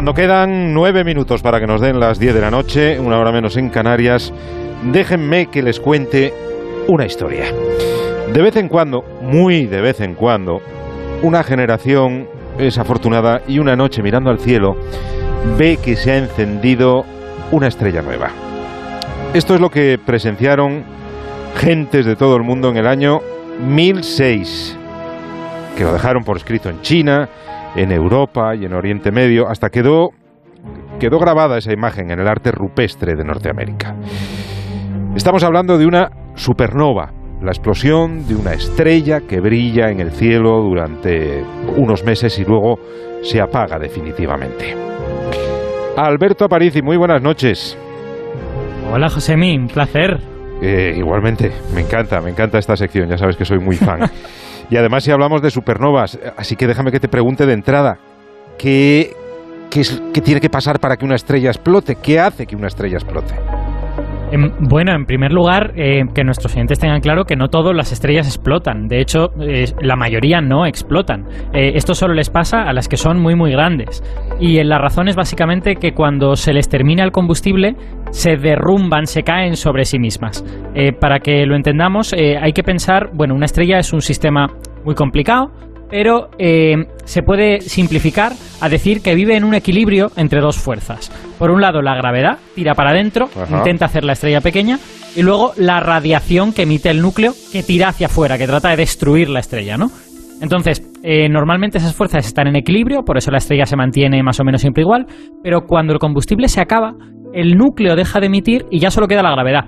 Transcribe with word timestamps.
Cuando 0.00 0.14
quedan 0.14 0.72
nueve 0.72 1.04
minutos 1.04 1.42
para 1.42 1.60
que 1.60 1.66
nos 1.66 1.82
den 1.82 2.00
las 2.00 2.18
diez 2.18 2.32
de 2.32 2.40
la 2.40 2.50
noche, 2.50 2.98
una 2.98 3.18
hora 3.18 3.32
menos 3.32 3.58
en 3.58 3.68
Canarias, 3.68 4.32
déjenme 4.82 5.48
que 5.48 5.60
les 5.60 5.78
cuente 5.78 6.32
una 6.88 7.04
historia. 7.04 7.52
De 8.32 8.40
vez 8.40 8.56
en 8.56 8.70
cuando, 8.70 9.04
muy 9.20 9.66
de 9.66 9.82
vez 9.82 10.00
en 10.00 10.14
cuando, 10.14 10.62
una 11.20 11.42
generación 11.42 12.26
es 12.58 12.78
afortunada 12.78 13.42
y 13.46 13.58
una 13.58 13.76
noche 13.76 14.02
mirando 14.02 14.30
al 14.30 14.38
cielo 14.38 14.74
ve 15.58 15.76
que 15.76 15.96
se 15.96 16.12
ha 16.12 16.16
encendido 16.16 17.04
una 17.50 17.66
estrella 17.66 18.00
nueva. 18.00 18.30
Esto 19.34 19.54
es 19.54 19.60
lo 19.60 19.68
que 19.68 19.98
presenciaron 20.02 20.82
gentes 21.56 22.06
de 22.06 22.16
todo 22.16 22.36
el 22.36 22.42
mundo 22.42 22.70
en 22.70 22.78
el 22.78 22.86
año 22.86 23.20
1006, 23.68 24.78
que 25.76 25.84
lo 25.84 25.92
dejaron 25.92 26.24
por 26.24 26.38
escrito 26.38 26.70
en 26.70 26.80
China, 26.80 27.28
en 27.76 27.92
Europa 27.92 28.54
y 28.54 28.64
en 28.64 28.72
Oriente 28.72 29.10
Medio, 29.10 29.48
hasta 29.48 29.70
quedó, 29.70 30.10
quedó 30.98 31.18
grabada 31.18 31.58
esa 31.58 31.72
imagen 31.72 32.10
en 32.10 32.20
el 32.20 32.28
arte 32.28 32.50
rupestre 32.52 33.14
de 33.14 33.24
Norteamérica. 33.24 33.94
Estamos 35.14 35.42
hablando 35.44 35.78
de 35.78 35.86
una 35.86 36.10
supernova, 36.34 37.12
la 37.42 37.50
explosión 37.50 38.26
de 38.26 38.34
una 38.36 38.52
estrella 38.52 39.20
que 39.20 39.40
brilla 39.40 39.90
en 39.90 40.00
el 40.00 40.10
cielo 40.10 40.60
durante 40.62 41.42
unos 41.76 42.04
meses 42.04 42.38
y 42.38 42.44
luego 42.44 42.78
se 43.22 43.40
apaga 43.40 43.78
definitivamente. 43.78 44.74
Alberto 45.96 46.44
Aparici, 46.44 46.82
muy 46.82 46.96
buenas 46.96 47.22
noches. 47.22 47.76
Hola 48.92 49.08
Josemí, 49.08 49.56
un 49.56 49.68
placer. 49.68 50.18
Eh, 50.62 50.94
igualmente, 50.96 51.52
me 51.74 51.80
encanta, 51.80 52.20
me 52.20 52.30
encanta 52.30 52.58
esta 52.58 52.76
sección, 52.76 53.08
ya 53.08 53.16
sabes 53.16 53.36
que 53.36 53.44
soy 53.44 53.58
muy 53.58 53.76
fan. 53.76 54.00
y 54.70 54.76
además 54.76 55.04
si 55.04 55.10
hablamos 55.10 55.42
de 55.42 55.50
supernovas, 55.50 56.18
así 56.36 56.56
que 56.56 56.66
déjame 56.66 56.92
que 56.92 57.00
te 57.00 57.08
pregunte 57.08 57.44
de 57.44 57.52
entrada, 57.52 57.98
¿qué, 58.58 59.12
qué, 59.70 59.80
es, 59.80 60.00
¿qué 60.14 60.20
tiene 60.20 60.40
que 60.40 60.48
pasar 60.48 60.78
para 60.78 60.96
que 60.96 61.04
una 61.04 61.16
estrella 61.16 61.50
explote? 61.50 61.96
¿Qué 61.96 62.20
hace 62.20 62.46
que 62.46 62.56
una 62.56 62.68
estrella 62.68 62.96
explote? 62.96 63.34
Em, 64.32 64.52
bueno, 64.60 64.94
en 64.94 65.06
primer 65.06 65.32
lugar, 65.32 65.72
eh, 65.76 66.02
que 66.14 66.22
nuestros 66.22 66.54
oyentes 66.54 66.78
tengan 66.78 67.00
claro 67.00 67.24
que 67.24 67.34
no 67.34 67.48
todas 67.48 67.74
las 67.74 67.90
estrellas 67.90 68.26
explotan. 68.26 68.86
De 68.86 69.00
hecho, 69.00 69.30
eh, 69.40 69.64
la 69.80 69.96
mayoría 69.96 70.40
no 70.40 70.66
explotan. 70.66 71.26
Eh, 71.52 71.72
esto 71.74 71.94
solo 71.94 72.14
les 72.14 72.30
pasa 72.30 72.62
a 72.62 72.72
las 72.72 72.88
que 72.88 72.96
son 72.96 73.20
muy, 73.20 73.34
muy 73.34 73.50
grandes. 73.50 74.02
Y 74.38 74.62
la 74.62 74.78
razón 74.78 75.08
es 75.08 75.16
básicamente 75.16 75.76
que 75.76 75.92
cuando 75.92 76.36
se 76.36 76.52
les 76.52 76.68
termina 76.68 77.02
el 77.02 77.10
combustible, 77.10 77.74
se 78.10 78.36
derrumban, 78.36 79.06
se 79.06 79.22
caen 79.22 79.56
sobre 79.56 79.84
sí 79.84 79.98
mismas. 79.98 80.44
para 81.00 81.18
que 81.18 81.44
lo 81.46 81.56
entendamos, 81.56 82.12
hay 82.12 82.52
que 82.52 82.62
pensar, 82.62 83.10
bueno, 83.12 83.34
una 83.34 83.44
estrella 83.44 83.78
es 83.78 83.92
un 83.92 84.00
sistema 84.00 84.46
muy 84.84 84.94
complicado, 84.94 85.50
pero 85.90 86.30
eh, 86.38 86.86
se 87.04 87.22
puede 87.22 87.60
simplificar 87.60 88.32
a 88.60 88.68
decir 88.68 89.02
que 89.02 89.14
vive 89.14 89.36
en 89.36 89.44
un 89.44 89.54
equilibrio 89.54 90.10
entre 90.16 90.40
dos 90.40 90.56
fuerzas. 90.56 91.10
Por 91.38 91.50
un 91.50 91.60
lado, 91.60 91.82
la 91.82 91.96
gravedad 91.96 92.38
tira 92.54 92.74
para 92.74 92.90
adentro, 92.90 93.28
intenta 93.50 93.86
hacer 93.86 94.04
la 94.04 94.12
estrella 94.12 94.40
pequeña, 94.40 94.78
y 95.16 95.22
luego 95.22 95.52
la 95.56 95.80
radiación 95.80 96.52
que 96.52 96.62
emite 96.62 96.90
el 96.90 97.02
núcleo, 97.02 97.32
que 97.52 97.62
tira 97.62 97.88
hacia 97.88 98.06
afuera, 98.06 98.38
que 98.38 98.46
trata 98.46 98.70
de 98.70 98.76
destruir 98.76 99.28
la 99.28 99.40
estrella, 99.40 99.76
¿no? 99.76 99.90
Entonces, 100.40 100.82
eh, 101.02 101.28
normalmente 101.28 101.78
esas 101.78 101.94
fuerzas 101.94 102.26
están 102.26 102.46
en 102.46 102.56
equilibrio, 102.56 103.02
por 103.02 103.18
eso 103.18 103.30
la 103.30 103.38
estrella 103.38 103.66
se 103.66 103.76
mantiene 103.76 104.22
más 104.22 104.40
o 104.40 104.44
menos 104.44 104.60
siempre 104.60 104.82
igual, 104.82 105.06
pero 105.42 105.66
cuando 105.66 105.92
el 105.92 105.98
combustible 105.98 106.48
se 106.48 106.60
acaba, 106.60 106.94
el 107.34 107.56
núcleo 107.56 107.94
deja 107.94 108.20
de 108.20 108.26
emitir 108.26 108.64
y 108.70 108.78
ya 108.78 108.90
solo 108.90 109.06
queda 109.06 109.22
la 109.22 109.32
gravedad. 109.32 109.64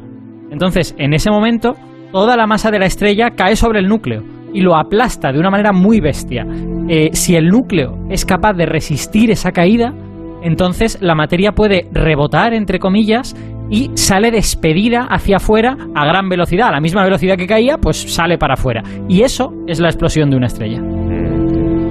Entonces, 0.51 0.95
en 0.99 1.13
ese 1.13 1.31
momento, 1.31 1.75
toda 2.11 2.37
la 2.37 2.47
masa 2.47 2.71
de 2.71 2.79
la 2.79 2.87
estrella 2.87 3.31
cae 3.31 3.57
sobre 3.57 3.81
el 3.81 3.89
núcleo 3.89 4.23
y 4.53 4.61
lo 4.61 4.77
aplasta 4.77 5.33
de 5.33 5.39
una 5.39 5.51
manera 5.51 5.73
muy 5.73 6.01
bestia. 6.01 6.47
Eh, 6.89 7.11
si 7.13 7.37
el 7.37 7.49
núcleo 7.49 7.97
es 8.11 8.25
capaz 8.25 8.55
de 8.55 8.67
resistir 8.67 9.31
esa 9.31 9.53
caída, 9.53 9.95
entonces 10.43 10.99
la 11.01 11.15
materia 11.15 11.53
puede 11.53 11.89
rebotar, 11.93 12.53
entre 12.53 12.79
comillas, 12.79 13.35
y 13.71 13.91
sale 13.95 14.31
despedida 14.31 15.07
hacia 15.09 15.37
afuera 15.37 15.77
a 15.95 16.05
gran 16.05 16.29
velocidad. 16.29 16.69
A 16.69 16.73
la 16.73 16.81
misma 16.81 17.05
velocidad 17.05 17.37
que 17.37 17.47
caía, 17.47 17.79
pues 17.79 17.97
sale 18.15 18.37
para 18.37 18.55
afuera. 18.55 18.83
Y 19.09 19.23
eso 19.23 19.53
es 19.67 19.81
la 19.81 19.89
explosión 19.89 20.31
de 20.31 20.37
una 20.37 20.47
estrella. 20.47 20.81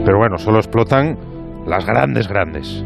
Pero 0.05 0.17
bueno, 0.17 0.37
solo 0.37 0.57
explotan 0.57 1.17
las 1.65 1.85
grandes, 1.85 2.27
grandes. 2.27 2.85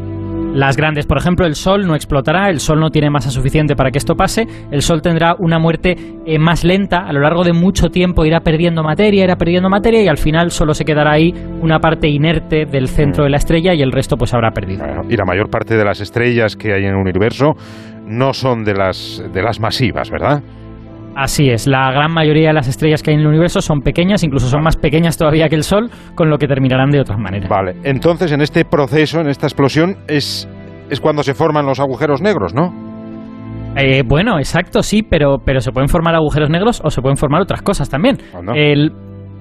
Las 0.56 0.74
grandes, 0.74 1.04
por 1.04 1.18
ejemplo, 1.18 1.44
el 1.44 1.54
Sol 1.54 1.86
no 1.86 1.94
explotará, 1.94 2.48
el 2.48 2.60
Sol 2.60 2.80
no 2.80 2.88
tiene 2.88 3.10
masa 3.10 3.28
suficiente 3.28 3.76
para 3.76 3.90
que 3.90 3.98
esto 3.98 4.14
pase, 4.14 4.46
el 4.70 4.80
Sol 4.80 5.02
tendrá 5.02 5.34
una 5.38 5.58
muerte 5.58 5.94
eh, 6.24 6.38
más 6.38 6.64
lenta, 6.64 7.00
a 7.00 7.12
lo 7.12 7.20
largo 7.20 7.44
de 7.44 7.52
mucho 7.52 7.90
tiempo 7.90 8.24
irá 8.24 8.40
perdiendo 8.40 8.82
materia, 8.82 9.24
irá 9.24 9.36
perdiendo 9.36 9.68
materia 9.68 10.02
y 10.02 10.08
al 10.08 10.16
final 10.16 10.50
solo 10.50 10.72
se 10.72 10.86
quedará 10.86 11.12
ahí 11.12 11.34
una 11.60 11.78
parte 11.78 12.08
inerte 12.08 12.64
del 12.64 12.88
centro 12.88 13.24
de 13.24 13.30
la 13.30 13.36
estrella 13.36 13.74
y 13.74 13.82
el 13.82 13.92
resto 13.92 14.16
pues 14.16 14.32
habrá 14.32 14.50
perdido. 14.52 14.82
y 15.06 15.14
la 15.14 15.26
mayor 15.26 15.50
parte 15.50 15.76
de 15.76 15.84
las 15.84 16.00
estrellas 16.00 16.56
que 16.56 16.72
hay 16.72 16.84
en 16.84 16.94
el 16.94 16.96
universo 16.96 17.52
no 18.06 18.32
son 18.32 18.64
de 18.64 18.72
las, 18.72 19.22
de 19.34 19.42
las 19.42 19.60
masivas, 19.60 20.10
¿verdad? 20.10 20.42
Así 21.16 21.48
es, 21.48 21.66
la 21.66 21.90
gran 21.92 22.12
mayoría 22.12 22.48
de 22.48 22.52
las 22.52 22.68
estrellas 22.68 23.02
que 23.02 23.10
hay 23.10 23.14
en 23.14 23.22
el 23.22 23.26
universo 23.26 23.62
son 23.62 23.80
pequeñas, 23.80 24.22
incluso 24.22 24.48
son 24.48 24.62
más 24.62 24.76
pequeñas 24.76 25.16
todavía 25.16 25.48
que 25.48 25.56
el 25.56 25.62
Sol, 25.62 25.90
con 26.14 26.28
lo 26.28 26.36
que 26.36 26.46
terminarán 26.46 26.90
de 26.90 27.00
otras 27.00 27.18
maneras. 27.18 27.48
Vale, 27.48 27.74
entonces 27.84 28.32
en 28.32 28.42
este 28.42 28.66
proceso, 28.66 29.20
en 29.20 29.28
esta 29.28 29.46
explosión, 29.46 29.96
es, 30.08 30.46
es 30.90 31.00
cuando 31.00 31.22
se 31.22 31.32
forman 31.32 31.64
los 31.64 31.80
agujeros 31.80 32.20
negros, 32.20 32.52
¿no? 32.52 32.70
Eh, 33.76 34.02
bueno, 34.06 34.38
exacto, 34.38 34.82
sí, 34.82 35.02
pero, 35.02 35.38
pero 35.42 35.60
se 35.60 35.72
pueden 35.72 35.88
formar 35.88 36.14
agujeros 36.14 36.50
negros 36.50 36.82
o 36.84 36.90
se 36.90 37.00
pueden 37.00 37.16
formar 37.16 37.40
otras 37.40 37.62
cosas 37.62 37.88
también. 37.88 38.18
El, 38.54 38.92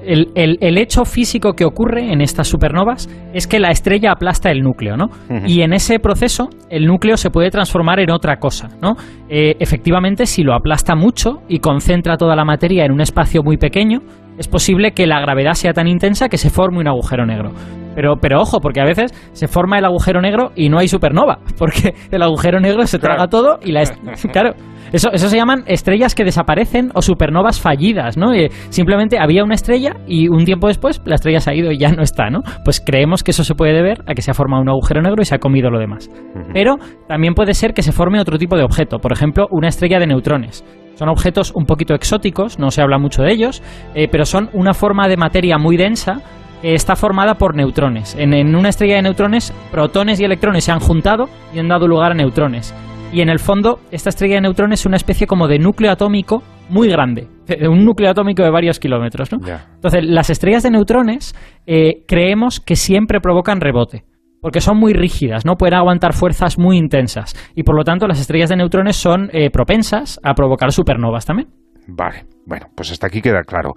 el, 0.06 0.78
hecho 0.78 1.06
físico 1.06 1.54
que 1.54 1.66
ocurre 1.66 2.12
en 2.12 2.22
estas 2.22 2.48
supernovas 2.48 3.10
es 3.34 3.48
que 3.48 3.60
la 3.60 3.70
estrella 3.70 4.12
aplasta 4.12 4.52
el 4.52 4.62
núcleo, 4.62 4.98
¿no? 4.98 5.08
Y 5.46 5.62
en 5.62 5.74
ese 5.74 6.00
proceso 6.00 6.50
el 6.70 6.86
núcleo 6.86 7.18
se 7.18 7.30
puede 7.30 7.50
transformar 7.50 8.00
en 8.00 8.12
otra 8.12 8.38
cosa, 8.38 8.70
¿no? 8.82 8.96
Eh, 9.30 9.56
efectivamente, 9.60 10.26
si 10.26 10.44
lo 10.44 10.54
aplasta 10.54 10.96
mucho 10.96 11.42
y 11.48 11.60
concentra 11.60 12.18
toda 12.18 12.36
la 12.36 12.46
materia 12.46 12.86
en 12.86 12.92
un 12.92 13.02
espacio 13.02 13.42
muy 13.44 13.58
pequeño, 13.58 14.00
es 14.38 14.48
posible 14.48 14.92
que 14.92 15.08
la 15.08 15.20
gravedad 15.22 15.54
sea 15.54 15.74
tan 15.74 15.88
intensa 15.88 16.30
que 16.30 16.38
se 16.38 16.50
forme 16.50 16.80
un 16.80 16.88
agujero 16.88 17.26
negro. 17.26 17.52
Pero, 17.96 18.18
pero 18.18 18.42
ojo, 18.42 18.60
porque 18.60 18.82
a 18.82 18.86
veces 18.86 19.14
se 19.32 19.48
forma 19.48 19.80
el 19.80 19.86
agujero 19.86 20.22
negro 20.22 20.52
y 20.56 20.68
no 20.68 20.80
hay 20.80 20.90
supernova, 20.90 21.40
porque 21.58 21.94
el 22.12 22.22
agujero 22.22 22.60
negro 22.60 22.86
se 22.86 23.00
traga 23.00 23.28
todo 23.28 23.60
y 23.64 23.72
la... 23.72 23.84
Claro, 24.34 24.54
eso, 24.96 25.12
eso 25.12 25.30
se 25.30 25.38
llaman 25.38 25.64
estrellas 25.68 26.16
que 26.16 26.24
desaparecen 26.24 26.92
o 26.94 27.02
supernovas 27.02 27.60
fallidas, 27.60 28.18
¿no? 28.18 28.32
simplemente 28.70 29.18
había 29.20 29.44
una 29.44 29.56
estrella 29.56 29.98
y 30.08 30.28
un 30.28 30.46
tiempo 30.46 30.68
después 30.68 31.02
la 31.06 31.16
estrella 31.16 31.40
se 31.40 31.52
ha 31.52 31.56
ido 31.56 31.72
y 31.72 31.78
ya 31.78 31.92
no 31.92 32.02
está, 32.02 32.30
¿no? 32.30 32.42
Pues 32.64 32.82
creemos 32.82 33.24
que 33.24 33.32
eso 33.32 33.44
se 33.44 33.56
puede 33.56 33.74
deber 33.74 34.04
a 34.08 34.14
que 34.14 34.22
se 34.22 34.32
ha 34.32 34.34
formado 34.34 34.62
un 34.62 34.70
agujero 34.70 35.02
negro 35.02 35.22
y 35.22 35.26
se 35.26 35.36
ha 35.36 35.40
comido 35.40 35.70
lo 35.70 35.80
demás. 35.80 36.10
Pero 36.54 36.78
también 37.08 37.34
puede 37.34 37.54
ser 37.54 37.74
que 37.74 37.82
se 37.82 37.92
forme 37.92 38.20
otro 38.20 38.38
tipo 38.38 38.56
de 38.58 38.64
objeto, 38.64 39.00
por 39.00 39.12
ejemplo, 39.12 39.48
una 39.52 39.68
estrella 39.68 40.00
de 40.00 40.08
neutrones. 40.08 40.64
Son 40.96 41.10
objetos 41.10 41.52
un 41.54 41.66
poquito 41.66 41.94
exóticos, 41.94 42.58
no 42.58 42.72
se 42.72 42.82
habla 42.82 42.98
mucho 42.98 43.22
de 43.22 43.34
ellos, 43.34 43.62
eh, 43.96 44.08
pero 44.10 44.26
son 44.26 44.50
una 44.54 44.74
forma 44.74 45.08
de 45.08 45.18
materia 45.18 45.58
muy 45.58 45.76
densa 45.76 46.22
que 46.62 46.74
está 46.74 46.96
formada 46.96 47.36
por 47.36 47.56
neutrones. 47.56 48.16
En, 48.18 48.34
en, 48.34 48.56
una 48.56 48.70
estrella 48.70 48.96
de 48.96 49.02
neutrones, 49.02 49.54
protones 49.72 50.20
y 50.20 50.24
electrones 50.24 50.64
se 50.64 50.72
han 50.72 50.80
juntado 50.80 51.26
y 51.54 51.60
han 51.60 51.68
dado 51.68 51.88
lugar 51.88 52.14
a 52.14 52.16
neutrones. 52.16 52.74
Y 53.12 53.22
en 53.22 53.30
el 53.30 53.40
fondo, 53.40 53.80
esta 53.92 54.10
estrella 54.10 54.36
de 54.36 54.42
neutrones 54.42 54.82
es 54.82 54.86
una 54.86 54.98
especie 54.98 55.26
como 55.26 55.48
de 55.48 55.58
núcleo 55.58 55.92
atómico 55.92 56.44
muy 56.70 56.90
grande, 56.90 57.28
un 57.70 57.86
núcleo 57.86 58.12
atómico 58.12 58.44
de 58.44 58.50
varios 58.50 58.80
kilómetros. 58.80 59.32
¿no? 59.32 59.40
Entonces, 59.76 60.04
las 60.04 60.30
estrellas 60.30 60.64
de 60.64 60.72
neutrones 60.72 61.34
eh, 61.66 62.04
creemos 62.08 62.60
que 62.60 62.76
siempre 62.76 63.22
provocan 63.22 63.62
rebote, 63.62 64.04
porque 64.42 64.60
son 64.60 64.78
muy 64.78 64.94
rígidas, 64.94 65.46
no 65.46 65.56
pueden 65.56 65.76
aguantar 65.76 66.14
fuerzas 66.14 66.58
muy 66.58 66.78
intensas, 66.78 67.36
y 67.56 67.64
por 67.64 67.76
lo 67.76 67.84
tanto 67.84 68.08
las 68.08 68.20
estrellas 68.20 68.50
de 68.50 68.58
neutrones 68.58 68.98
son 68.98 69.30
eh, 69.32 69.50
propensas 69.50 70.20
a 70.24 70.34
provocar 70.34 70.72
supernovas 70.72 71.26
también. 71.26 71.50
Vale, 71.88 72.26
bueno, 72.46 72.68
pues 72.76 72.92
hasta 72.92 73.08
aquí 73.08 73.22
queda 73.22 73.44
claro. 73.44 73.74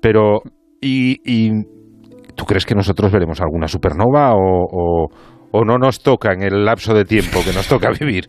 Pero, 0.00 0.42
¿y, 0.80 1.50
tú 2.36 2.44
crees 2.46 2.64
que 2.64 2.74
nosotros 2.74 3.12
veremos 3.12 3.40
alguna 3.40 3.66
supernova 3.66 4.32
o, 4.34 5.08
o 5.50 5.64
no 5.64 5.76
nos 5.78 6.02
toca 6.02 6.32
en 6.32 6.42
el 6.42 6.64
lapso 6.64 6.94
de 6.94 7.04
tiempo 7.04 7.40
que 7.44 7.52
nos 7.52 7.66
toca 7.68 7.90
vivir? 8.00 8.28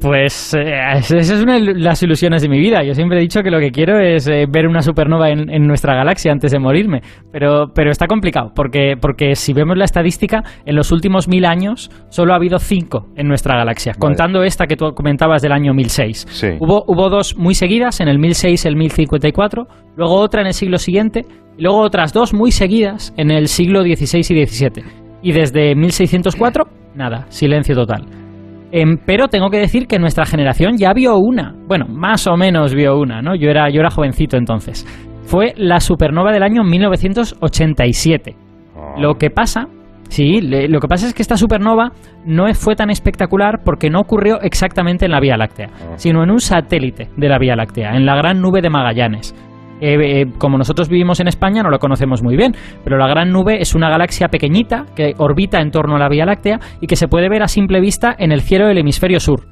Pues 0.00 0.54
eh, 0.54 0.74
esa 0.94 1.16
es 1.18 1.42
una 1.42 1.54
de 1.54 1.74
las 1.74 2.02
ilusiones 2.02 2.42
de 2.42 2.48
mi 2.48 2.60
vida. 2.60 2.84
Yo 2.84 2.94
siempre 2.94 3.18
he 3.18 3.20
dicho 3.20 3.42
que 3.42 3.50
lo 3.50 3.58
que 3.58 3.70
quiero 3.70 3.98
es 3.98 4.28
eh, 4.28 4.46
ver 4.48 4.68
una 4.68 4.80
supernova 4.80 5.30
en, 5.30 5.66
nuestra 5.66 5.94
galaxia 5.94 6.30
antes 6.30 6.52
de 6.52 6.60
morirme. 6.60 7.02
Pero, 7.32 7.72
pero 7.74 7.90
está 7.90 8.06
complicado, 8.06 8.52
porque, 8.54 8.94
porque 9.00 9.34
si 9.34 9.52
vemos 9.52 9.76
la 9.76 9.84
estadística, 9.84 10.44
en 10.64 10.76
los 10.76 10.92
últimos 10.92 11.26
mil 11.26 11.44
años 11.44 11.90
solo 12.10 12.32
ha 12.32 12.36
habido 12.36 12.58
cinco 12.58 13.08
en 13.16 13.26
nuestra 13.26 13.56
galaxia, 13.56 13.94
contando 13.98 14.44
esta 14.44 14.66
que 14.66 14.76
tú 14.76 14.92
comentabas 14.94 15.42
del 15.42 15.52
año 15.52 15.74
1006. 15.74 16.58
Hubo, 16.60 16.84
hubo 16.86 17.10
dos 17.10 17.36
muy 17.36 17.54
seguidas, 17.54 18.00
en 18.00 18.08
el 18.08 18.18
1006 18.18 18.64
y 18.64 18.68
el 18.68 18.76
1054, 18.76 19.66
luego 19.96 20.14
otra 20.14 20.42
en 20.42 20.46
el 20.46 20.54
siglo 20.54 20.78
siguiente, 20.78 21.24
y 21.56 21.62
luego 21.62 21.80
otras 21.80 22.12
dos 22.12 22.32
muy 22.32 22.52
seguidas 22.52 23.12
en 23.16 23.32
el 23.32 23.48
siglo 23.48 23.82
XVI 23.82 24.20
y 24.20 24.46
XVII. 24.46 24.84
Y 25.22 25.32
desde 25.32 25.74
1604, 25.74 26.64
nada, 26.94 27.26
silencio 27.30 27.74
total. 27.74 28.27
Em, 28.70 28.98
pero 29.04 29.28
tengo 29.28 29.50
que 29.50 29.58
decir 29.58 29.86
que 29.86 29.98
nuestra 29.98 30.26
generación 30.26 30.76
ya 30.76 30.92
vio 30.92 31.16
una. 31.16 31.54
Bueno, 31.66 31.86
más 31.88 32.26
o 32.26 32.36
menos 32.36 32.74
vio 32.74 32.98
una, 32.98 33.22
¿no? 33.22 33.34
Yo 33.34 33.48
era, 33.50 33.70
yo 33.70 33.80
era 33.80 33.90
jovencito 33.90 34.36
entonces. 34.36 34.86
Fue 35.24 35.54
la 35.56 35.80
supernova 35.80 36.32
del 36.32 36.42
año 36.42 36.64
1987. 36.64 38.36
Ah. 38.76 38.94
Lo 38.98 39.14
que 39.14 39.30
pasa 39.30 39.68
Sí, 40.08 40.40
lo 40.40 40.80
que 40.80 40.88
pasa 40.88 41.06
es 41.06 41.14
que 41.14 41.22
esta 41.22 41.36
supernova 41.36 41.92
no 42.24 42.52
fue 42.54 42.74
tan 42.74 42.90
espectacular 42.90 43.60
porque 43.62 43.90
no 43.90 44.00
ocurrió 44.00 44.40
exactamente 44.40 45.04
en 45.04 45.10
la 45.10 45.20
Vía 45.20 45.36
Láctea, 45.36 45.68
ah. 45.70 45.92
sino 45.96 46.22
en 46.22 46.30
un 46.30 46.40
satélite 46.40 47.10
de 47.16 47.28
la 47.28 47.38
Vía 47.38 47.54
Láctea, 47.54 47.94
en 47.94 48.06
la 48.06 48.16
Gran 48.16 48.40
Nube 48.40 48.62
de 48.62 48.70
Magallanes. 48.70 49.34
Eh, 49.80 50.22
eh, 50.22 50.26
como 50.38 50.58
nosotros 50.58 50.88
vivimos 50.88 51.20
en 51.20 51.28
España 51.28 51.62
no 51.62 51.70
lo 51.70 51.78
conocemos 51.78 52.22
muy 52.22 52.36
bien, 52.36 52.54
pero 52.84 52.98
la 52.98 53.06
Gran 53.06 53.30
Nube 53.30 53.60
es 53.60 53.74
una 53.74 53.88
galaxia 53.88 54.28
pequeñita 54.28 54.86
que 54.96 55.14
orbita 55.18 55.60
en 55.60 55.70
torno 55.70 55.96
a 55.96 55.98
la 55.98 56.08
Vía 56.08 56.26
Láctea 56.26 56.58
y 56.80 56.86
que 56.86 56.96
se 56.96 57.08
puede 57.08 57.28
ver 57.28 57.42
a 57.42 57.48
simple 57.48 57.80
vista 57.80 58.14
en 58.18 58.32
el 58.32 58.42
cielo 58.42 58.66
del 58.66 58.78
hemisferio 58.78 59.20
sur. 59.20 59.46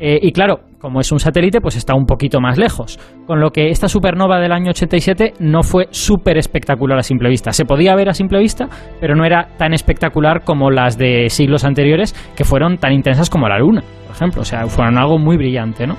Eh, 0.00 0.18
y 0.22 0.32
claro, 0.32 0.60
como 0.80 1.00
es 1.00 1.10
un 1.12 1.18
satélite, 1.18 1.60
pues 1.60 1.76
está 1.76 1.94
un 1.94 2.06
poquito 2.06 2.40
más 2.40 2.58
lejos. 2.58 2.98
Con 3.26 3.40
lo 3.40 3.50
que 3.50 3.70
esta 3.70 3.88
supernova 3.88 4.38
del 4.38 4.52
año 4.52 4.70
87 4.70 5.34
no 5.40 5.62
fue 5.62 5.88
súper 5.90 6.38
espectacular 6.38 6.98
a 6.98 7.02
simple 7.02 7.28
vista. 7.28 7.52
Se 7.52 7.64
podía 7.64 7.94
ver 7.94 8.08
a 8.08 8.14
simple 8.14 8.38
vista, 8.38 8.68
pero 9.00 9.14
no 9.14 9.24
era 9.24 9.48
tan 9.58 9.74
espectacular 9.74 10.44
como 10.44 10.70
las 10.70 10.96
de 10.96 11.28
siglos 11.30 11.64
anteriores, 11.64 12.14
que 12.36 12.44
fueron 12.44 12.78
tan 12.78 12.92
intensas 12.92 13.28
como 13.28 13.48
la 13.48 13.58
Luna, 13.58 13.82
por 14.06 14.16
ejemplo. 14.16 14.42
O 14.42 14.44
sea, 14.44 14.66
fueron 14.66 14.98
algo 14.98 15.18
muy 15.18 15.36
brillante, 15.36 15.86
¿no? 15.86 15.96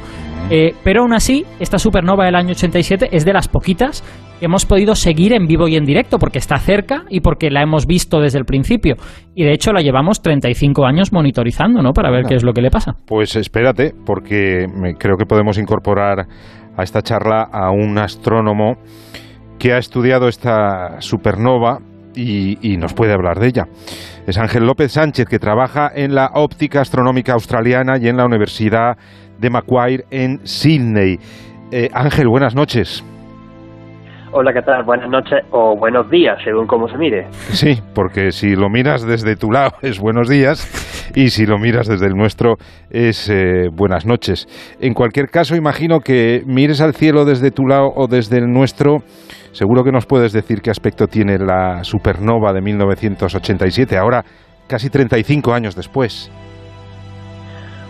Eh, 0.50 0.74
pero 0.84 1.02
aún 1.02 1.14
así, 1.14 1.46
esta 1.60 1.78
supernova 1.78 2.26
del 2.26 2.36
año 2.36 2.52
87 2.52 3.10
es 3.12 3.24
de 3.24 3.34
las 3.34 3.48
poquitas 3.48 4.04
hemos 4.42 4.66
podido 4.66 4.96
seguir 4.96 5.34
en 5.34 5.48
vivo 5.48 5.68
y 5.68 5.76
en 5.76 5.86
directo, 5.86 6.18
porque 6.18 6.40
está 6.40 6.58
cerca 6.58 7.06
y 7.10 7.22
porque 7.22 7.50
la 7.50 7.62
hemos 7.62 7.86
visto 7.86 8.20
desde 8.20 8.40
el 8.40 8.46
principio. 8.46 8.96
Y 9.36 9.44
de 9.44 9.54
hecho 9.54 9.72
la 9.74 9.82
llevamos 9.82 10.22
35 10.22 10.86
años 10.86 11.12
monitorizando, 11.12 11.82
¿no? 11.82 11.94
Para 11.94 12.12
ver 12.12 12.26
qué 12.26 12.36
es 12.36 12.44
lo 12.44 12.54
que 12.54 12.62
le 12.62 12.72
pasa. 12.72 12.96
Pues 13.06 13.36
espérate, 13.36 13.94
porque 14.06 14.66
creo 14.98 15.18
que 15.18 15.26
podemos 15.26 15.58
incorporar 15.58 16.28
a 16.76 16.84
esta 16.84 17.02
charla 17.02 17.44
a 17.52 17.72
un 17.72 17.98
astrónomo 17.98 18.78
que 19.58 19.74
ha 19.74 19.78
estudiado 19.78 20.28
esta 20.28 21.02
supernova 21.02 21.80
y, 22.16 22.78
nos 22.78 22.94
puede 22.94 23.14
hablar 23.14 23.40
de 23.40 23.48
ella. 23.48 23.68
Es 24.28 24.38
Ángel 24.38 24.66
López 24.66 24.94
Sánchez, 24.94 25.26
que 25.28 25.40
trabaja 25.40 25.92
en 25.94 26.16
la 26.16 26.32
óptica 26.34 26.82
astronómica 26.82 27.34
australiana 27.34 27.98
y 27.98 28.08
en 28.08 28.18
la 28.18 28.26
Universidad 28.26 28.98
de 29.40 29.50
Macquarie 29.50 30.06
en 30.12 30.46
Sydney. 30.46 31.20
Eh, 31.72 31.90
Ángel, 31.94 32.28
buenas 32.28 32.56
noches. 32.56 33.04
Hola, 34.32 34.54
¿qué 34.54 34.62
tal? 34.62 34.84
Buenas 34.84 35.10
noches 35.10 35.44
o 35.50 35.76
buenos 35.76 36.08
días, 36.12 36.38
según 36.44 36.68
cómo 36.68 36.88
se 36.88 36.98
mire. 36.98 37.28
Sí, 37.32 37.82
porque 37.96 38.32
si 38.32 38.56
lo 38.56 38.70
miras 38.70 39.02
desde 39.02 39.36
tu 39.36 39.52
lado 39.52 39.72
es 39.82 40.00
buenos 40.00 40.30
días 40.30 41.12
y 41.16 41.30
si 41.30 41.48
lo 41.48 41.58
miras 41.58 41.88
desde 41.88 42.06
el 42.06 42.14
nuestro 42.14 42.58
es 42.92 43.28
eh, 43.30 43.70
buenas 43.74 44.06
noches. 44.06 44.48
En 44.80 44.94
cualquier 44.94 45.30
caso, 45.30 45.56
imagino 45.56 46.02
que 46.02 46.44
mires 46.46 46.80
al 46.80 46.94
cielo 46.94 47.26
desde 47.26 47.50
tu 47.50 47.66
lado 47.66 47.90
o 47.96 48.08
desde 48.08 48.38
el 48.38 48.46
nuestro, 48.46 48.98
seguro 49.52 49.84
que 49.84 49.92
nos 49.92 50.06
puedes 50.06 50.32
decir 50.32 50.62
qué 50.62 50.70
aspecto 50.70 51.08
tiene 51.08 51.40
la 51.40 51.84
supernova 51.84 52.54
de 52.54 52.62
1987, 52.62 53.98
ahora 53.98 54.24
casi 54.68 54.92
35 54.92 55.54
años 55.54 55.76
después 55.76 56.32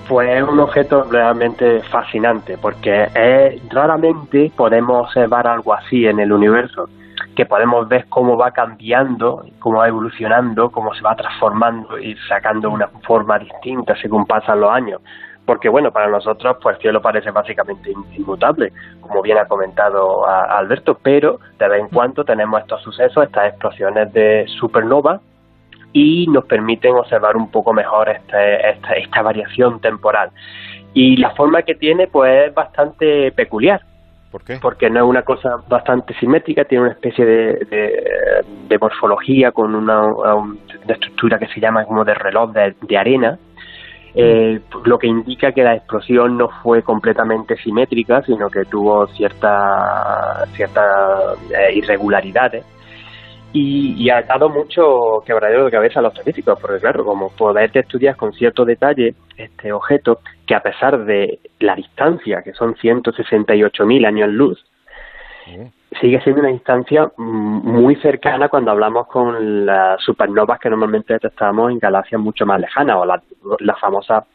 pues 0.10 0.28
es 0.28 0.42
un 0.42 0.60
objeto 0.60 1.04
realmente 1.04 1.82
fascinante 1.84 2.58
porque 2.58 3.04
es, 3.14 3.70
raramente 3.70 4.52
podemos 4.58 5.06
observar 5.06 5.46
algo 5.46 5.72
así 5.76 6.08
en 6.08 6.20
el 6.20 6.34
universo, 6.34 6.90
que 7.36 7.46
podemos 7.46 7.88
ver 7.88 8.08
cómo 8.10 8.36
va 8.36 8.50
cambiando, 8.50 9.46
cómo 9.60 9.78
va 9.78 9.88
evolucionando, 9.88 10.72
cómo 10.72 10.96
se 10.96 11.04
va 11.04 11.16
transformando 11.16 12.00
y 12.00 12.16
sacando 12.28 12.72
una 12.72 12.88
forma 13.06 13.38
distinta 13.38 13.96
según 14.02 14.26
pasan 14.26 14.62
los 14.62 14.72
años. 14.72 15.00
Porque 15.46 15.70
bueno, 15.70 15.92
para 15.92 16.08
nosotros 16.08 16.58
pues 16.60 16.78
el 16.78 16.82
cielo 16.82 17.02
parece 17.04 17.30
básicamente 17.30 17.94
inmutable, 18.18 18.74
como 19.02 19.22
bien 19.22 19.38
ha 19.38 19.46
comentado 19.46 20.28
Alberto, 20.28 20.98
pero 21.04 21.40
de 21.60 21.70
vez 21.70 21.82
en 21.82 21.90
cuando 21.90 22.24
tenemos 22.26 22.62
estos 22.62 22.82
sucesos, 22.82 23.26
estas 23.26 23.50
explosiones 23.50 24.12
de 24.12 24.46
supernova 24.60 25.22
y 25.94 26.27
nos 26.27 26.45
permiten 26.45 26.95
observar 26.95 27.36
un 27.36 27.50
poco 27.50 27.74
mejor 27.74 28.09
este, 28.09 28.69
esta, 28.69 28.94
esta, 28.94 29.21
variación 29.21 29.80
temporal. 29.80 30.30
Y 30.94 31.18
la 31.18 31.31
forma 31.31 31.63
que 31.63 31.75
tiene 31.75 32.07
pues 32.07 32.47
es 32.47 32.53
bastante 32.53 33.31
peculiar. 33.31 33.81
¿Por 34.31 34.44
qué? 34.44 34.59
Porque 34.62 34.89
no 34.89 35.00
es 35.00 35.09
una 35.09 35.24
cosa 35.24 35.56
bastante 35.68 36.13
simétrica, 36.19 36.63
tiene 36.65 36.83
una 36.83 36.94
especie 36.94 37.25
de, 37.25 38.44
de, 38.68 38.77
morfología 38.77 39.51
con 39.51 39.74
una, 39.74 40.01
estructura 40.88 41.39
que 41.39 41.47
se 41.47 41.59
llama 41.59 41.86
como 41.86 42.06
de 42.06 42.13
reloj 42.13 42.51
de, 42.53 42.97
arena, 42.97 43.39
eh, 44.13 44.59
lo 44.86 45.00
que 45.00 45.07
indica 45.07 45.51
que 45.51 45.63
la 45.63 45.75
explosión 45.75 46.38
no 46.38 46.50
fue 46.62 46.83
completamente 46.83 47.57
simétrica, 47.57 48.21
sino 48.21 48.50
que 48.50 48.65
tuvo 48.65 49.07
ciertas 49.07 50.47
ciertas 50.53 51.38
eh, 51.50 51.74
irregularidades 51.74 52.63
y, 53.51 54.10
ha 54.10 54.22
dado 54.22 54.50
mucho 54.50 55.24
quebradero 55.25 55.66
de 55.66 55.72
cabeza 55.72 56.00
a 56.00 56.04
los 56.04 56.13
científicos, 56.13 56.57
porque 56.60 56.80
claro, 56.80 57.04
como 57.04 57.30
poder 57.30 57.72
estudiar 57.74 58.16
con 58.16 58.34
cierto 58.34 58.63
detalle 58.63 59.16
este 59.38 59.72
objeto, 59.72 60.19
que 60.46 60.56
a 60.56 60.62
pesar 60.62 61.06
de 61.06 61.40
la 61.60 61.75
distancia, 61.75 62.42
que 62.44 62.54
son 62.54 62.75
168.000 62.75 64.06
años 64.06 64.30
luz, 64.30 64.66
sigue 66.00 66.22
siendo 66.22 66.42
una 66.42 66.51
distancia 66.51 67.12
muy 67.18 67.96
cercana 67.96 68.50
cuando 68.50 68.72
hablamos 68.72 69.07
con 69.07 69.66
las 69.66 70.00
supernovas 70.04 70.60
que 70.60 70.69
normalmente 70.69 71.13
detectamos 71.13 71.72
en 71.72 71.80
galaxias 71.80 72.22
mucho 72.22 72.46
más 72.46 72.60
lejanas, 72.60 72.98
o 72.98 73.06
las 73.06 73.22
la 73.60 73.75
famosas 73.75 74.25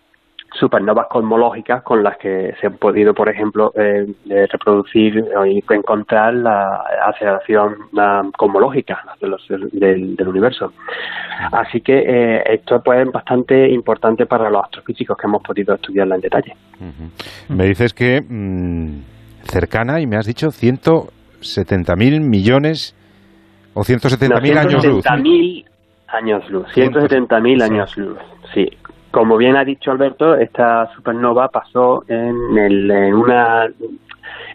supernovas 0.58 1.06
cosmológicas 1.08 1.82
con 1.82 2.02
las 2.02 2.16
que 2.18 2.54
se 2.60 2.66
han 2.66 2.74
podido, 2.74 3.12
por 3.12 3.28
ejemplo, 3.28 3.72
eh, 3.74 4.06
eh 4.28 4.46
reproducir 4.50 5.24
y 5.46 5.64
encontrar 5.68 6.34
la 6.34 6.84
aceleración 7.06 7.74
cosmológica 8.36 9.02
del, 9.72 10.28
universo. 10.28 10.72
Así 11.52 11.80
que 11.80 12.04
eh, 12.06 12.42
esto 12.46 12.80
pues, 12.82 13.06
es 13.06 13.12
bastante 13.12 13.68
importante 13.68 14.26
para 14.26 14.48
los 14.48 14.64
astrofísicos 14.64 15.16
que 15.16 15.26
hemos 15.26 15.42
podido 15.42 15.74
estudiarla 15.74 16.14
en 16.14 16.20
detalle. 16.20 16.56
Me 17.48 17.66
dices 17.66 17.92
que 17.92 18.20
mm, 18.20 19.00
cercana, 19.44 20.00
y 20.00 20.06
me 20.06 20.16
has 20.16 20.26
dicho 20.26 20.48
170.000 20.48 22.20
millones 22.20 22.94
o 23.74 23.82
170.000 23.82 24.56
años 24.56 24.84
luz. 24.84 25.04
170.000 25.04 25.64
años 26.08 26.48
luz, 26.48 26.66
170.000 26.74 27.62
años 27.62 27.96
luz, 27.96 28.18
sí. 28.54 28.70
Como 29.14 29.36
bien 29.36 29.54
ha 29.54 29.64
dicho 29.64 29.92
Alberto, 29.92 30.34
esta 30.34 30.92
supernova 30.92 31.46
pasó 31.46 32.02
en, 32.08 32.58
el, 32.58 32.90
en 32.90 33.14
una 33.14 33.68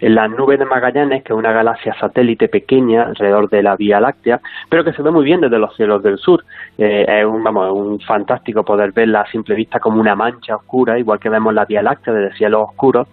en 0.02 0.16
la 0.16 0.28
nube 0.28 0.58
de 0.58 0.66
Magallanes, 0.66 1.24
que 1.24 1.32
es 1.32 1.40
una 1.40 1.54
galaxia 1.54 1.96
satélite 1.98 2.50
pequeña 2.50 3.04
alrededor 3.04 3.50
de 3.50 3.64
la 3.64 3.78
Vía 3.78 4.02
Láctea, 4.02 4.42
pero 4.68 4.84
que 4.84 4.92
se 4.92 5.02
ve 5.02 5.12
muy 5.12 5.24
bien 5.24 5.40
desde 5.40 5.60
los 5.60 5.74
cielos 5.78 6.04
del 6.04 6.18
sur. 6.18 6.44
Eh, 6.78 7.06
es 7.08 7.26
un, 7.26 7.42
vamos, 7.42 7.72
un 7.72 8.02
fantástico 8.02 8.66
poder 8.66 8.92
verla 8.92 9.22
a 9.22 9.32
simple 9.32 9.56
vista 9.56 9.80
como 9.80 10.02
una 10.02 10.14
mancha 10.14 10.58
oscura, 10.58 11.00
igual 11.00 11.20
que 11.20 11.30
vemos 11.30 11.54
la 11.54 11.64
Vía 11.64 11.82
Láctea 11.82 12.14
desde 12.14 12.36
cielos 12.36 12.64
oscuros, 12.68 13.08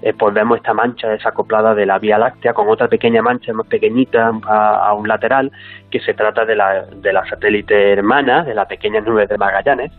eh, 0.00 0.14
pues 0.16 0.32
vemos 0.32 0.58
esta 0.58 0.74
mancha 0.74 1.08
desacoplada 1.08 1.74
de 1.74 1.86
la 1.86 1.98
Vía 1.98 2.18
Láctea 2.18 2.54
con 2.54 2.68
otra 2.68 2.86
pequeña 2.86 3.20
mancha 3.20 3.52
más 3.52 3.66
pequeñita 3.66 4.30
a, 4.46 4.90
a 4.90 4.94
un 4.94 5.08
lateral, 5.08 5.50
que 5.90 5.98
se 5.98 6.14
trata 6.14 6.44
de 6.44 6.54
la, 6.54 6.84
de 6.84 7.12
la 7.12 7.26
satélite 7.26 7.94
hermana, 7.94 8.44
de 8.44 8.54
la 8.54 8.68
pequeña 8.68 9.00
nube 9.00 9.26
de 9.26 9.36
Magallanes 9.36 9.90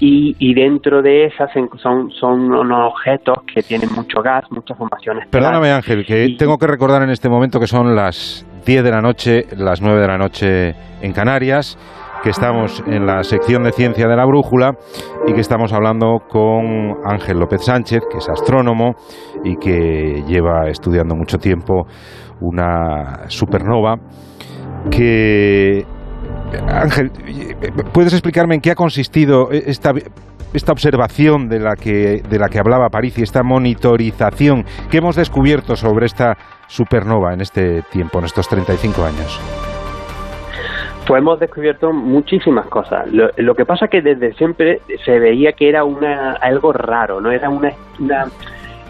y, 0.00 0.54
dentro 0.54 1.02
de 1.02 1.26
esas 1.26 1.50
son, 1.82 2.10
son 2.10 2.52
unos 2.52 2.92
objetos 2.92 3.38
que 3.52 3.62
tienen 3.62 3.90
mucho 3.94 4.22
gas, 4.22 4.44
muchas 4.50 4.78
formaciones. 4.78 5.26
Perdóname 5.28 5.72
Ángel, 5.72 6.06
que 6.06 6.36
tengo 6.38 6.56
que 6.56 6.68
recordar 6.68 7.02
en 7.02 7.10
este 7.10 7.28
momento 7.28 7.58
que 7.58 7.66
son 7.66 7.96
las 7.96 8.46
10 8.64 8.84
de 8.84 8.90
la 8.90 9.00
noche, 9.00 9.46
las 9.56 9.82
9 9.82 10.00
de 10.00 10.06
la 10.06 10.18
noche 10.18 10.74
en 11.02 11.12
Canarias, 11.12 11.76
que 12.22 12.30
estamos 12.30 12.82
en 12.86 13.06
la 13.06 13.22
sección 13.22 13.64
de 13.64 13.72
ciencia 13.72 14.06
de 14.06 14.16
la 14.16 14.24
brújula 14.24 14.72
y 15.26 15.32
que 15.32 15.40
estamos 15.40 15.72
hablando 15.72 16.18
con 16.28 16.96
Ángel 17.04 17.38
López 17.38 17.64
Sánchez, 17.64 18.02
que 18.10 18.18
es 18.18 18.28
astrónomo 18.28 18.94
y 19.44 19.56
que 19.56 20.22
lleva 20.26 20.68
estudiando 20.68 21.14
mucho 21.14 21.38
tiempo 21.38 21.86
una 22.40 23.28
supernova 23.28 23.96
que 24.90 25.84
Ángel, 26.68 27.10
¿puedes 27.92 28.12
explicarme 28.12 28.54
en 28.54 28.60
qué 28.60 28.70
ha 28.70 28.74
consistido 28.74 29.50
esta, 29.50 29.92
esta 30.54 30.72
observación 30.72 31.48
de 31.48 31.60
la, 31.60 31.76
que, 31.76 32.22
de 32.28 32.38
la 32.38 32.48
que 32.48 32.58
hablaba 32.58 32.88
París 32.88 33.18
y 33.18 33.22
esta 33.22 33.42
monitorización 33.42 34.64
que 34.90 34.98
hemos 34.98 35.16
descubierto 35.16 35.76
sobre 35.76 36.06
esta 36.06 36.36
supernova 36.68 37.34
en 37.34 37.40
este 37.40 37.82
tiempo, 37.82 38.18
en 38.18 38.24
estos 38.26 38.48
35 38.48 39.04
años? 39.04 39.40
Pues 41.06 41.20
hemos 41.20 41.40
descubierto 41.40 41.92
muchísimas 41.92 42.66
cosas. 42.66 43.08
Lo, 43.10 43.54
que 43.54 43.64
pasa 43.64 43.86
es 43.86 43.90
que 43.90 44.02
desde 44.02 44.34
siempre 44.34 44.80
se 45.04 45.18
veía 45.18 45.52
que 45.52 45.68
era 45.68 45.84
una, 45.84 46.32
algo 46.32 46.72
raro, 46.72 47.18
no 47.20 47.30
era 47.30 47.48
una, 47.48 47.72
una, 47.98 48.26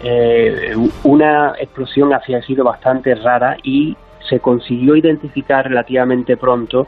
eh, 0.03 0.75
una 1.03 1.53
explosión 1.57 2.13
había 2.13 2.41
sido 2.41 2.65
bastante 2.65 3.15
rara 3.15 3.55
y 3.63 3.95
se 4.27 4.41
consiguió 4.41 4.97
identificar 4.97 5.67
relativamente 5.67 6.35
pronto 6.35 6.87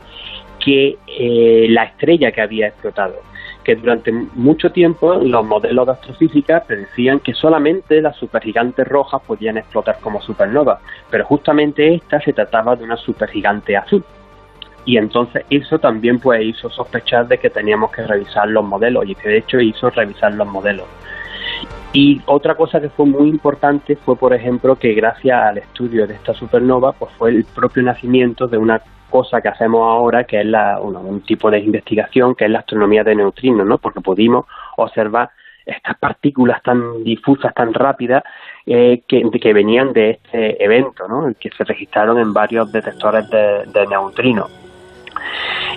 que 0.64 0.98
eh, 1.08 1.68
la 1.70 1.84
estrella 1.84 2.32
que 2.32 2.42
había 2.42 2.68
explotado 2.68 3.32
que 3.64 3.76
durante 3.76 4.12
mucho 4.12 4.72
tiempo 4.72 5.16
los 5.16 5.46
modelos 5.46 5.86
de 5.86 5.94
astrofísica 5.94 6.64
predecían 6.64 7.20
que 7.20 7.34
solamente 7.34 8.02
las 8.02 8.16
supergigantes 8.16 8.88
rojas 8.88 9.22
podían 9.26 9.58
explotar 9.58 10.00
como 10.00 10.22
supernovas, 10.22 10.80
pero 11.10 11.26
justamente 11.26 11.94
esta 11.94 12.20
se 12.22 12.34
trataba 12.34 12.76
de 12.76 12.84
una 12.84 12.98
supergigante 12.98 13.78
azul. 13.78 14.04
y 14.84 14.98
entonces 14.98 15.46
eso 15.52 15.78
también 15.78 16.20
pues 16.20 16.44
hizo 16.44 16.68
sospechar 16.72 17.28
de 17.28 17.38
que 17.38 17.52
teníamos 17.52 17.92
que 17.92 18.02
revisar 18.02 18.48
los 18.48 18.66
modelos 18.66 19.08
y 19.08 19.14
que 19.14 19.30
de 19.30 19.38
hecho 19.38 19.60
hizo 19.60 19.92
revisar 19.92 20.34
los 20.34 20.48
modelos. 20.48 20.88
Y 21.94 22.22
otra 22.26 22.56
cosa 22.56 22.82
que 22.82 22.90
fue 22.90 23.06
muy 23.06 23.30
importante 23.30 23.96
fue, 23.96 24.16
por 24.16 24.34
ejemplo, 24.34 24.78
que 24.78 24.94
gracias 24.94 25.38
al 25.40 25.58
estudio 25.60 26.08
de 26.08 26.16
esta 26.16 26.34
supernova, 26.34 26.94
pues 26.94 27.12
fue 27.18 27.30
el 27.30 27.44
propio 27.44 27.84
nacimiento 27.84 28.48
de 28.48 28.58
una 28.58 28.82
cosa 29.12 29.42
que 29.42 29.50
hacemos 29.50 29.82
ahora, 29.82 30.24
que 30.24 30.40
es 30.40 30.46
la, 30.48 30.80
un 30.80 31.22
tipo 31.22 31.52
de 31.52 31.60
investigación, 31.60 32.34
que 32.34 32.46
es 32.46 32.52
la 32.52 32.60
astronomía 32.60 33.04
de 33.04 33.16
neutrinos, 33.16 33.68
¿no? 33.68 33.78
Porque 33.78 34.02
pudimos 34.02 34.46
observar 34.78 35.30
estas 35.66 35.98
partículas 35.98 36.64
tan 36.64 37.04
difusas, 37.04 37.54
tan 37.54 37.74
rápidas, 37.74 38.24
eh, 38.66 39.04
que, 39.08 39.24
que, 39.40 39.54
venían 39.54 39.94
de 39.94 40.12
este 40.12 40.64
evento, 40.64 41.08
¿no? 41.08 41.32
que 41.40 41.50
se 41.50 41.64
registraron 41.64 42.18
en 42.20 42.34
varios 42.34 42.72
detectores 42.72 43.30
de, 43.30 43.66
de 43.68 43.88
neutrinos. 43.88 44.52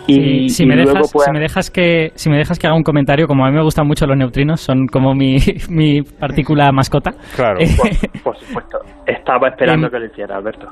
Y, 0.07 0.49
si, 0.51 0.67
me 0.67 0.77
dejas, 0.77 1.11
si, 1.11 1.31
me 1.33 1.41
dejas, 1.41 1.71
que 1.71 2.13
si 2.15 2.29
me 2.29 2.37
dejas 2.37 2.59
que 2.59 2.67
haga 2.67 2.77
un 2.77 2.83
comentario, 2.83 3.27
como 3.27 3.45
a 3.47 3.51
mí 3.51 3.57
me 3.57 3.63
gustan 3.63 3.87
mucho 3.87 4.07
los 4.07 4.17
neutrinos, 4.17 4.61
son 4.61 4.87
como 4.87 5.15
mi, 5.15 5.37
mi 5.71 6.03
partícula 6.03 6.71
mascota. 6.73 7.13
Claro, 7.35 7.59
por, 8.23 8.37
supuesto. 8.37 8.79
Estaba 9.07 9.49
esperando 9.49 9.87
em, 9.87 9.93
que 9.93 9.99
lo 9.99 10.07
hiciera, 10.07 10.37
Alberto. 10.37 10.67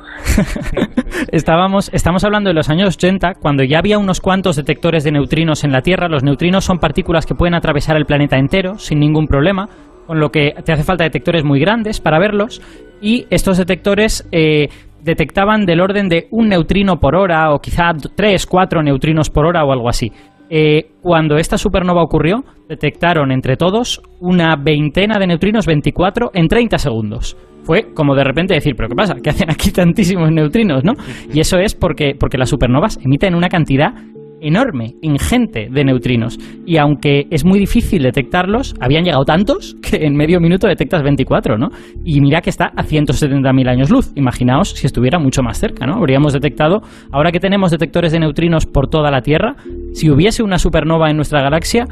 Estábamos, 1.32 1.90
estamos 1.94 2.24
hablando 2.24 2.50
de 2.50 2.54
los 2.54 2.68
años 2.68 2.96
80, 2.96 3.34
cuando 3.40 3.64
ya 3.64 3.78
había 3.78 3.98
unos 3.98 4.20
cuantos 4.20 4.56
detectores 4.56 5.04
de 5.04 5.12
neutrinos 5.12 5.64
en 5.64 5.72
la 5.72 5.80
Tierra. 5.80 6.08
Los 6.08 6.22
neutrinos 6.22 6.64
son 6.64 6.78
partículas 6.78 7.24
que 7.24 7.34
pueden 7.34 7.54
atravesar 7.54 7.96
el 7.96 8.04
planeta 8.04 8.36
entero 8.36 8.78
sin 8.78 8.98
ningún 8.98 9.26
problema, 9.26 9.68
con 10.06 10.20
lo 10.20 10.30
que 10.30 10.52
te 10.64 10.72
hace 10.72 10.84
falta 10.84 11.04
detectores 11.04 11.44
muy 11.44 11.60
grandes 11.60 12.00
para 12.00 12.18
verlos. 12.18 12.60
Y 13.00 13.26
estos 13.30 13.58
detectores 13.58 14.28
eh, 14.30 14.68
detectaban 15.02 15.66
del 15.66 15.80
orden 15.80 16.08
de 16.08 16.28
un 16.30 16.48
neutrino 16.48 16.98
por 16.98 17.16
hora 17.16 17.52
o 17.52 17.58
quizá 17.60 17.92
tres, 18.14 18.46
cuatro 18.46 18.82
neutrinos 18.82 19.30
por 19.30 19.46
hora 19.46 19.64
o 19.64 19.72
algo 19.72 19.88
así. 19.88 20.12
Eh, 20.54 20.90
cuando 21.00 21.38
esta 21.38 21.56
supernova 21.56 22.02
ocurrió, 22.02 22.44
detectaron 22.68 23.32
entre 23.32 23.56
todos 23.56 24.02
una 24.20 24.54
veintena 24.56 25.18
de 25.18 25.26
neutrinos, 25.26 25.66
24, 25.66 26.30
en 26.34 26.46
30 26.46 26.78
segundos. 26.78 27.36
Fue 27.62 27.94
como 27.94 28.14
de 28.14 28.24
repente 28.24 28.54
decir, 28.54 28.74
pero 28.76 28.88
¿qué 28.88 28.94
pasa? 28.94 29.14
¿Qué 29.22 29.30
hacen 29.30 29.50
aquí 29.50 29.70
tantísimos 29.70 30.30
neutrinos, 30.30 30.84
no? 30.84 30.92
Y 31.32 31.40
eso 31.40 31.58
es 31.58 31.74
porque, 31.74 32.14
porque 32.18 32.36
las 32.36 32.50
supernovas 32.50 32.98
emiten 33.02 33.34
una 33.34 33.48
cantidad 33.48 33.94
enorme, 34.42 34.94
ingente 35.00 35.68
de 35.70 35.84
neutrinos. 35.84 36.38
Y 36.66 36.76
aunque 36.76 37.26
es 37.30 37.44
muy 37.44 37.58
difícil 37.58 38.02
detectarlos, 38.02 38.74
habían 38.80 39.04
llegado 39.04 39.24
tantos 39.24 39.76
que 39.82 40.04
en 40.04 40.14
medio 40.14 40.40
minuto 40.40 40.66
detectas 40.66 41.02
24, 41.02 41.56
¿no? 41.56 41.68
Y 42.04 42.20
mira 42.20 42.40
que 42.40 42.50
está 42.50 42.66
a 42.76 42.82
170.000 42.82 43.68
años 43.68 43.90
luz. 43.90 44.12
Imaginaos 44.14 44.70
si 44.70 44.86
estuviera 44.86 45.18
mucho 45.18 45.42
más 45.42 45.58
cerca, 45.58 45.86
¿no? 45.86 45.94
Habríamos 45.94 46.32
detectado, 46.32 46.82
ahora 47.10 47.32
que 47.32 47.40
tenemos 47.40 47.70
detectores 47.70 48.12
de 48.12 48.20
neutrinos 48.20 48.66
por 48.66 48.88
toda 48.88 49.10
la 49.10 49.22
Tierra, 49.22 49.54
si 49.92 50.10
hubiese 50.10 50.42
una 50.42 50.58
supernova 50.58 51.10
en 51.10 51.16
nuestra 51.16 51.42
galaxia, 51.42 51.86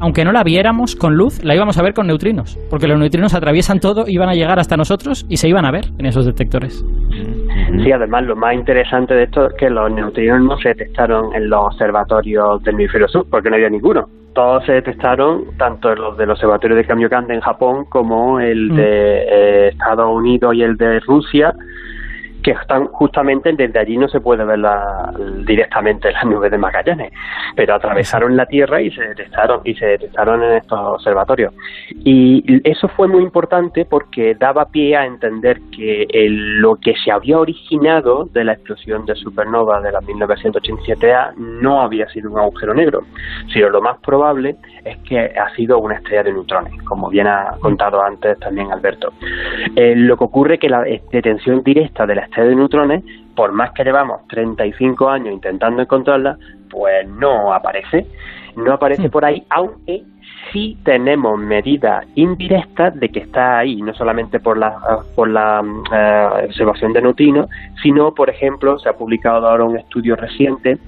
aunque 0.00 0.24
no 0.24 0.32
la 0.32 0.42
viéramos 0.42 0.94
con 0.94 1.14
luz, 1.14 1.42
la 1.42 1.54
íbamos 1.54 1.78
a 1.78 1.82
ver 1.82 1.94
con 1.94 2.06
neutrinos, 2.06 2.58
porque 2.70 2.86
los 2.86 2.98
neutrinos 2.98 3.34
atraviesan 3.34 3.80
todo, 3.80 4.04
iban 4.06 4.28
a 4.28 4.34
llegar 4.34 4.58
hasta 4.58 4.76
nosotros 4.76 5.26
y 5.28 5.38
se 5.38 5.48
iban 5.48 5.64
a 5.64 5.70
ver 5.70 5.86
en 5.98 6.06
esos 6.06 6.26
detectores. 6.26 6.84
Sí, 7.82 7.92
además 7.92 8.24
lo 8.24 8.36
más 8.36 8.54
interesante 8.54 9.14
de 9.14 9.24
esto 9.24 9.46
es 9.46 9.54
que 9.54 9.70
los 9.70 9.90
neutrinos 9.90 10.40
no 10.40 10.58
se 10.58 10.70
detectaron 10.70 11.34
en 11.34 11.48
los 11.48 11.66
observatorios 11.66 12.62
del 12.62 12.74
hemisferio 12.74 13.08
sur, 13.08 13.26
porque 13.30 13.50
no 13.50 13.56
había 13.56 13.70
ninguno. 13.70 14.08
Todos 14.34 14.64
se 14.66 14.72
detectaron, 14.72 15.56
tanto 15.56 15.94
los 15.94 16.16
del 16.18 16.30
observatorio 16.30 16.76
de 16.76 16.84
Kamiokande 16.84 17.34
en 17.34 17.40
Japón 17.40 17.86
como 17.88 18.38
el 18.38 18.68
de 18.76 19.22
eh, 19.22 19.68
Estados 19.68 20.14
Unidos 20.14 20.54
y 20.54 20.62
el 20.62 20.76
de 20.76 21.00
Rusia, 21.00 21.54
que 22.46 22.52
están 22.52 22.86
justamente 22.86 23.52
desde 23.52 23.76
allí 23.76 23.96
no 23.96 24.06
se 24.06 24.20
puede 24.20 24.44
ver 24.44 24.60
directamente 25.44 26.12
las 26.12 26.24
nubes 26.24 26.48
de 26.48 26.56
Magallanes, 26.56 27.12
pero 27.56 27.74
atravesaron 27.74 28.36
la 28.36 28.46
Tierra 28.46 28.80
y 28.80 28.88
se 28.92 29.02
detectaron 29.02 29.62
y 29.64 29.74
se 29.74 29.84
detectaron 29.84 30.44
en 30.44 30.52
estos 30.52 30.78
observatorios. 30.78 31.52
Y 32.04 32.44
eso 32.62 32.86
fue 32.86 33.08
muy 33.08 33.24
importante 33.24 33.84
porque 33.84 34.36
daba 34.36 34.66
pie 34.66 34.96
a 34.96 35.06
entender 35.06 35.58
que 35.76 36.06
lo 36.28 36.76
que 36.76 36.94
se 37.04 37.10
había 37.10 37.36
originado 37.36 38.26
de 38.26 38.44
la 38.44 38.52
explosión 38.52 39.04
de 39.06 39.16
supernova 39.16 39.80
de 39.80 39.90
la 39.90 40.00
1987A 40.02 41.34
no 41.34 41.82
había 41.82 42.08
sido 42.10 42.30
un 42.30 42.38
agujero 42.38 42.74
negro, 42.74 43.00
sino 43.52 43.70
lo 43.70 43.82
más 43.82 43.98
probable 43.98 44.54
es 44.84 44.98
que 44.98 45.18
ha 45.18 45.52
sido 45.56 45.80
una 45.80 45.96
estrella 45.96 46.22
de 46.22 46.32
neutrones, 46.32 46.80
como 46.84 47.10
bien 47.10 47.26
ha 47.26 47.56
contado 47.58 48.00
antes 48.00 48.38
también 48.38 48.70
Alberto. 48.70 49.12
Eh, 49.74 49.96
lo 49.96 50.16
que 50.16 50.24
ocurre 50.24 50.54
es 50.54 50.60
que 50.60 50.68
la 50.68 50.82
detención 51.10 51.64
directa 51.64 52.06
de 52.06 52.14
la 52.14 52.22
estrella 52.22 52.35
de 52.42 52.54
neutrones, 52.54 53.04
por 53.34 53.52
más 53.52 53.72
que 53.72 53.84
llevamos 53.84 54.26
35 54.28 55.08
años 55.08 55.34
intentando 55.34 55.82
encontrarla, 55.82 56.36
pues 56.70 57.08
no 57.08 57.52
aparece. 57.52 58.06
No 58.56 58.72
aparece 58.72 59.08
hmm. 59.08 59.10
por 59.10 59.24
ahí, 59.24 59.42
aunque 59.50 60.02
sí 60.52 60.78
tenemos 60.84 61.38
medidas 61.38 62.06
indirectas 62.14 62.98
de 62.98 63.10
que 63.10 63.20
está 63.20 63.58
ahí, 63.58 63.82
no 63.82 63.92
solamente 63.94 64.40
por 64.40 64.56
la, 64.56 64.78
por 65.14 65.28
la 65.28 65.62
eh, 65.92 66.46
observación 66.46 66.92
de 66.92 67.02
neutrinos, 67.02 67.48
sino, 67.82 68.14
por 68.14 68.30
ejemplo, 68.30 68.78
se 68.78 68.88
ha 68.88 68.94
publicado 68.94 69.48
ahora 69.48 69.64
un 69.64 69.76
estudio 69.76 70.16
reciente 70.16 70.78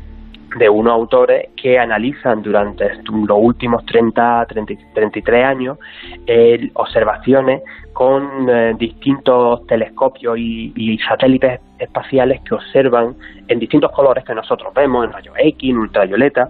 de 0.57 0.69
unos 0.69 0.93
autores 0.93 1.49
que 1.57 1.79
analizan 1.79 2.43
durante 2.43 2.89
los 3.05 3.39
últimos 3.39 3.85
30, 3.85 4.47
33 4.95 5.45
años 5.45 5.79
eh, 6.27 6.71
observaciones 6.75 7.63
con 7.93 8.49
eh, 8.49 8.75
distintos 8.79 9.67
telescopios 9.67 10.39
y, 10.39 10.99
satélites 11.07 11.61
espaciales 11.79 12.41
que 12.43 12.55
observan 12.55 13.15
en 13.49 13.59
distintos 13.59 13.93
colores 13.93 14.25
que 14.25 14.35
nosotros 14.35 14.73
vemos, 14.75 15.05
en 15.05 15.13
rayos 15.13 15.35
X, 15.39 15.71
en 15.71 15.79
ultravioleta, 15.79 16.49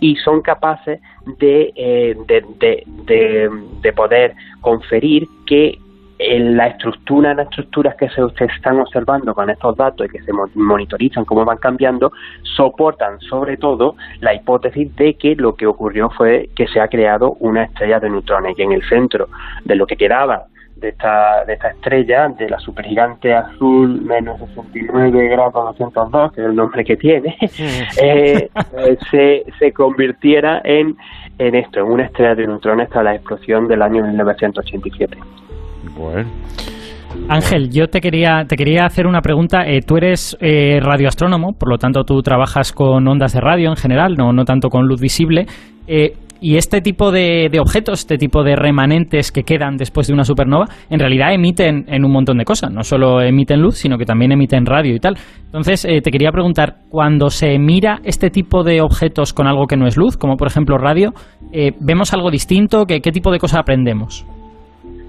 y 0.00 0.16
son 0.16 0.40
capaces 0.40 1.00
de, 1.38 1.72
eh, 1.76 2.16
de 2.26 3.92
poder 3.92 4.34
conferir 4.60 5.26
que 5.46 5.78
en 6.18 6.56
la 6.56 6.68
estructura, 6.68 7.34
las 7.34 7.46
estructuras 7.48 7.96
que 7.96 8.08
se, 8.08 8.22
están 8.44 8.80
observando 8.80 9.34
con 9.34 9.50
estos 9.50 9.76
datos 9.76 10.06
y 10.06 10.10
que 10.10 10.22
se 10.22 10.32
monitorizan 10.54 11.24
cómo 11.24 11.44
van 11.44 11.58
cambiando, 11.58 12.12
soportan 12.42 13.20
sobre 13.20 13.56
todo 13.56 13.96
la 14.20 14.34
hipótesis 14.34 14.94
de 14.96 15.14
que 15.14 15.34
lo 15.34 15.54
que 15.54 15.66
ocurrió 15.66 16.10
fue 16.10 16.50
que 16.54 16.66
se 16.68 16.80
ha 16.80 16.88
creado 16.88 17.36
una 17.40 17.64
estrella 17.64 18.00
de 18.00 18.10
neutrones 18.10 18.58
y 18.58 18.62
en 18.62 18.72
el 18.72 18.82
centro 18.88 19.28
de 19.64 19.74
lo 19.74 19.86
que 19.86 19.96
quedaba 19.96 20.46
de 20.76 20.88
esta, 20.90 21.44
de 21.44 21.54
esta 21.54 21.68
estrella, 21.68 22.28
de 22.28 22.48
la 22.48 22.58
supergigante 22.58 23.32
azul 23.32 24.02
menos 24.02 24.38
69 24.38 25.28
grados 25.28 25.52
202, 25.52 26.32
que 26.32 26.40
es 26.40 26.46
el 26.46 26.54
nombre 26.54 26.84
que 26.84 26.96
tiene, 26.96 27.36
eh, 28.02 28.50
eh, 28.76 28.98
se, 29.10 29.44
se 29.58 29.72
convirtiera 29.72 30.60
en, 30.64 30.96
en 31.38 31.54
esto, 31.54 31.80
en 31.80 31.86
una 31.86 32.04
estrella 32.04 32.34
de 32.34 32.46
neutrones 32.46 32.90
tras 32.90 33.04
la 33.04 33.14
explosión 33.14 33.66
del 33.66 33.82
año 33.82 34.04
1987. 34.04 35.16
Bueno. 35.96 36.30
Ángel, 37.28 37.70
yo 37.70 37.86
te 37.88 38.00
quería, 38.00 38.44
te 38.46 38.56
quería 38.56 38.84
hacer 38.84 39.06
una 39.06 39.20
pregunta. 39.20 39.66
Eh, 39.66 39.80
tú 39.80 39.96
eres 39.96 40.36
eh, 40.40 40.78
radioastrónomo, 40.80 41.52
por 41.52 41.70
lo 41.70 41.78
tanto 41.78 42.04
tú 42.04 42.20
trabajas 42.22 42.72
con 42.72 43.06
ondas 43.06 43.32
de 43.32 43.40
radio 43.40 43.70
en 43.70 43.76
general, 43.76 44.14
no, 44.16 44.32
no 44.32 44.44
tanto 44.44 44.68
con 44.68 44.86
luz 44.86 45.00
visible. 45.00 45.46
Eh, 45.86 46.14
y 46.40 46.56
este 46.56 46.82
tipo 46.82 47.10
de, 47.10 47.48
objetos, 47.58 48.00
este 48.00 48.18
tipo 48.18 48.42
de 48.42 48.54
remanentes 48.54 49.32
que 49.32 49.44
quedan 49.44 49.78
después 49.78 50.08
de 50.08 50.12
una 50.12 50.24
supernova, 50.24 50.66
en 50.90 51.00
realidad 51.00 51.32
emiten 51.32 51.86
en 51.88 52.04
un 52.04 52.12
montón 52.12 52.36
de 52.36 52.44
cosas. 52.44 52.70
No 52.70 52.82
solo 52.82 53.22
emiten 53.22 53.62
luz, 53.62 53.76
sino 53.76 53.96
que 53.96 54.04
también 54.04 54.30
emiten 54.30 54.66
radio 54.66 54.94
y 54.94 54.98
tal. 54.98 55.16
Entonces, 55.46 55.82
te 55.82 56.10
quería 56.10 56.30
preguntar, 56.32 56.80
cuando 56.90 57.30
se 57.30 57.58
mira 57.58 58.00
este 58.04 58.28
tipo 58.28 58.62
de 58.62 58.82
objetos 58.82 59.32
con 59.32 59.46
algo 59.46 59.66
que 59.66 59.78
no 59.78 59.86
es 59.86 59.96
luz, 59.96 60.18
como 60.18 60.36
por 60.36 60.48
ejemplo 60.48 60.76
radio, 60.76 61.14
¿vemos 61.80 62.12
algo 62.12 62.30
distinto? 62.30 62.84
¿Qué, 62.84 63.00
¿Qué 63.00 63.10
tipo 63.10 63.32
de 63.32 63.38
cosas 63.38 63.60
aprendemos? 63.60 64.26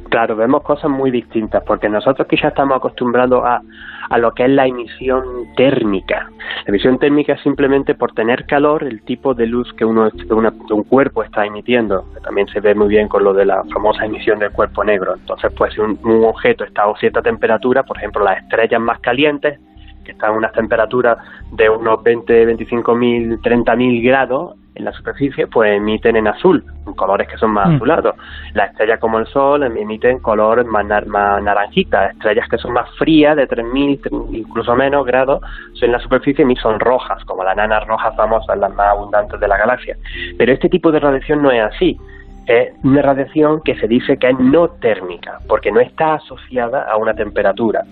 Claro, 0.09 0.35
vemos 0.35 0.61
cosas 0.63 0.89
muy 0.89 1.11
distintas, 1.11 1.63
porque 1.63 1.89
nosotros 1.89 2.27
quizás 2.27 2.49
estamos 2.49 2.77
acostumbrados 2.77 3.43
a, 3.43 3.61
a 4.09 4.17
lo 4.17 4.33
que 4.33 4.45
es 4.45 4.49
la 4.49 4.67
emisión 4.67 5.23
térmica. 5.55 6.29
La 6.65 6.69
emisión 6.69 6.99
térmica 6.99 7.33
es 7.33 7.41
simplemente 7.41 7.95
por 7.95 8.13
tener 8.13 8.45
calor 8.45 8.83
el 8.83 9.01
tipo 9.01 9.33
de 9.33 9.47
luz 9.47 9.73
que 9.73 9.83
uno 9.83 10.09
de, 10.09 10.33
un 10.73 10.83
cuerpo 10.83 11.23
está 11.23 11.45
emitiendo, 11.45 12.05
también 12.23 12.47
se 12.47 12.59
ve 12.59 12.75
muy 12.75 12.87
bien 12.87 13.07
con 13.07 13.23
lo 13.23 13.33
de 13.33 13.45
la 13.45 13.63
famosa 13.73 14.05
emisión 14.05 14.39
del 14.39 14.51
cuerpo 14.51 14.83
negro. 14.83 15.15
Entonces, 15.15 15.51
pues 15.57 15.73
si 15.73 15.81
un 15.81 16.23
objeto 16.23 16.63
está 16.63 16.83
a 16.83 16.95
cierta 16.97 17.21
temperatura, 17.21 17.83
por 17.83 17.97
ejemplo, 17.97 18.23
las 18.23 18.41
estrellas 18.43 18.81
más 18.81 18.99
calientes, 18.99 19.59
que 20.05 20.11
están 20.11 20.29
a 20.29 20.37
unas 20.37 20.53
temperaturas 20.53 21.17
de 21.51 21.69
unos 21.69 22.01
20, 22.03 22.45
25 22.45 22.95
mil, 22.95 23.41
30 23.41 23.75
mil 23.75 24.01
grados, 24.03 24.55
en 24.75 24.85
la 24.85 24.91
superficie, 24.91 25.47
pues 25.47 25.77
emiten 25.77 26.15
en 26.17 26.27
azul, 26.27 26.63
en 26.85 26.93
colores 26.93 27.27
que 27.27 27.37
son 27.37 27.51
más 27.51 27.69
mm. 27.69 27.75
azulados. 27.75 28.15
Las 28.53 28.71
estrellas 28.71 28.99
como 28.99 29.19
el 29.19 29.27
Sol 29.27 29.63
emiten 29.63 30.19
colores 30.19 30.65
más, 30.65 30.85
más 31.07 31.41
naranjitas. 31.41 32.11
Estrellas 32.11 32.47
que 32.49 32.57
son 32.57 32.73
más 32.73 32.89
frías, 32.97 33.35
de 33.35 33.47
3.000, 33.47 34.29
incluso 34.33 34.75
menos 34.75 35.05
grados, 35.05 35.41
en 35.81 35.91
la 35.91 35.99
superficie 35.99 36.45
y 36.47 36.55
son 36.57 36.79
rojas, 36.79 37.23
como 37.25 37.43
las 37.43 37.55
nanas 37.55 37.85
rojas 37.87 38.15
famosas, 38.15 38.57
las 38.57 38.73
más 38.73 38.87
abundantes 38.87 39.39
de 39.39 39.47
la 39.47 39.57
galaxia. 39.57 39.97
Pero 40.37 40.51
este 40.51 40.69
tipo 40.69 40.91
de 40.91 40.99
radiación 40.99 41.41
no 41.41 41.51
es 41.51 41.63
así. 41.63 41.97
Es 42.47 42.73
una 42.83 43.01
radiación 43.01 43.61
que 43.63 43.75
se 43.75 43.87
dice 43.87 44.17
que 44.17 44.29
es 44.29 44.39
no 44.39 44.67
térmica, 44.67 45.39
porque 45.47 45.71
no 45.71 45.79
está 45.79 46.15
asociada 46.15 46.83
a 46.83 46.97
una 46.97 47.13
temperatura. 47.13 47.83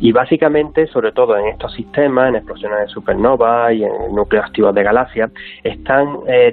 Y 0.00 0.12
básicamente, 0.12 0.86
sobre 0.88 1.12
todo 1.12 1.36
en 1.36 1.46
estos 1.46 1.72
sistemas, 1.74 2.28
en 2.28 2.36
explosiones 2.36 2.80
de 2.80 2.88
supernova 2.88 3.72
y 3.72 3.84
en 3.84 4.14
núcleos 4.14 4.44
activos 4.46 4.74
de 4.74 4.82
galaxias, 4.82 5.30
están 5.64 6.18
eh, 6.26 6.52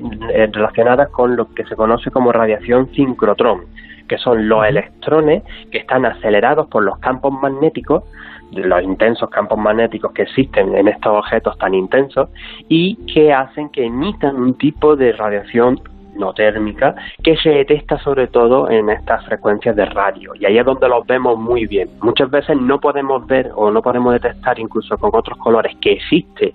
relacionadas 0.51 1.09
con 1.09 1.35
lo 1.35 1.53
que 1.53 1.65
se 1.65 1.75
conoce 1.75 2.11
como 2.11 2.31
radiación 2.31 2.91
sincrotrón, 2.93 3.65
que 4.07 4.17
son 4.17 4.47
los 4.47 4.65
electrones 4.65 5.43
que 5.71 5.79
están 5.79 6.05
acelerados 6.05 6.67
por 6.67 6.83
los 6.83 6.97
campos 6.99 7.33
magnéticos 7.33 8.03
los 8.51 8.81
intensos 8.81 9.29
campos 9.29 9.59
magnéticos 9.59 10.11
que 10.13 10.23
existen 10.23 10.75
en 10.75 10.87
estos 10.87 11.19
objetos 11.19 11.55
tan 11.59 11.75
intensos 11.75 12.29
y 12.67 12.95
que 13.13 13.31
hacen 13.31 13.69
que 13.69 13.85
emitan 13.85 14.35
un 14.37 14.55
tipo 14.55 14.95
de 14.95 15.11
radiación 15.11 15.79
no 16.19 16.33
térmica 16.33 16.95
que 17.23 17.35
se 17.37 17.49
detecta 17.49 17.97
sobre 17.99 18.27
todo 18.27 18.69
en 18.69 18.89
estas 18.89 19.25
frecuencias 19.25 19.75
de 19.75 19.85
radio 19.85 20.33
y 20.35 20.45
ahí 20.45 20.57
es 20.57 20.65
donde 20.65 20.87
los 20.87 21.05
vemos 21.07 21.39
muy 21.39 21.65
bien. 21.65 21.89
Muchas 22.01 22.29
veces 22.29 22.57
no 22.59 22.79
podemos 22.79 23.25
ver 23.25 23.51
o 23.55 23.71
no 23.71 23.81
podemos 23.81 24.13
detectar 24.13 24.59
incluso 24.59 24.97
con 24.97 25.11
otros 25.13 25.37
colores 25.39 25.75
que 25.81 25.93
existe 25.93 26.53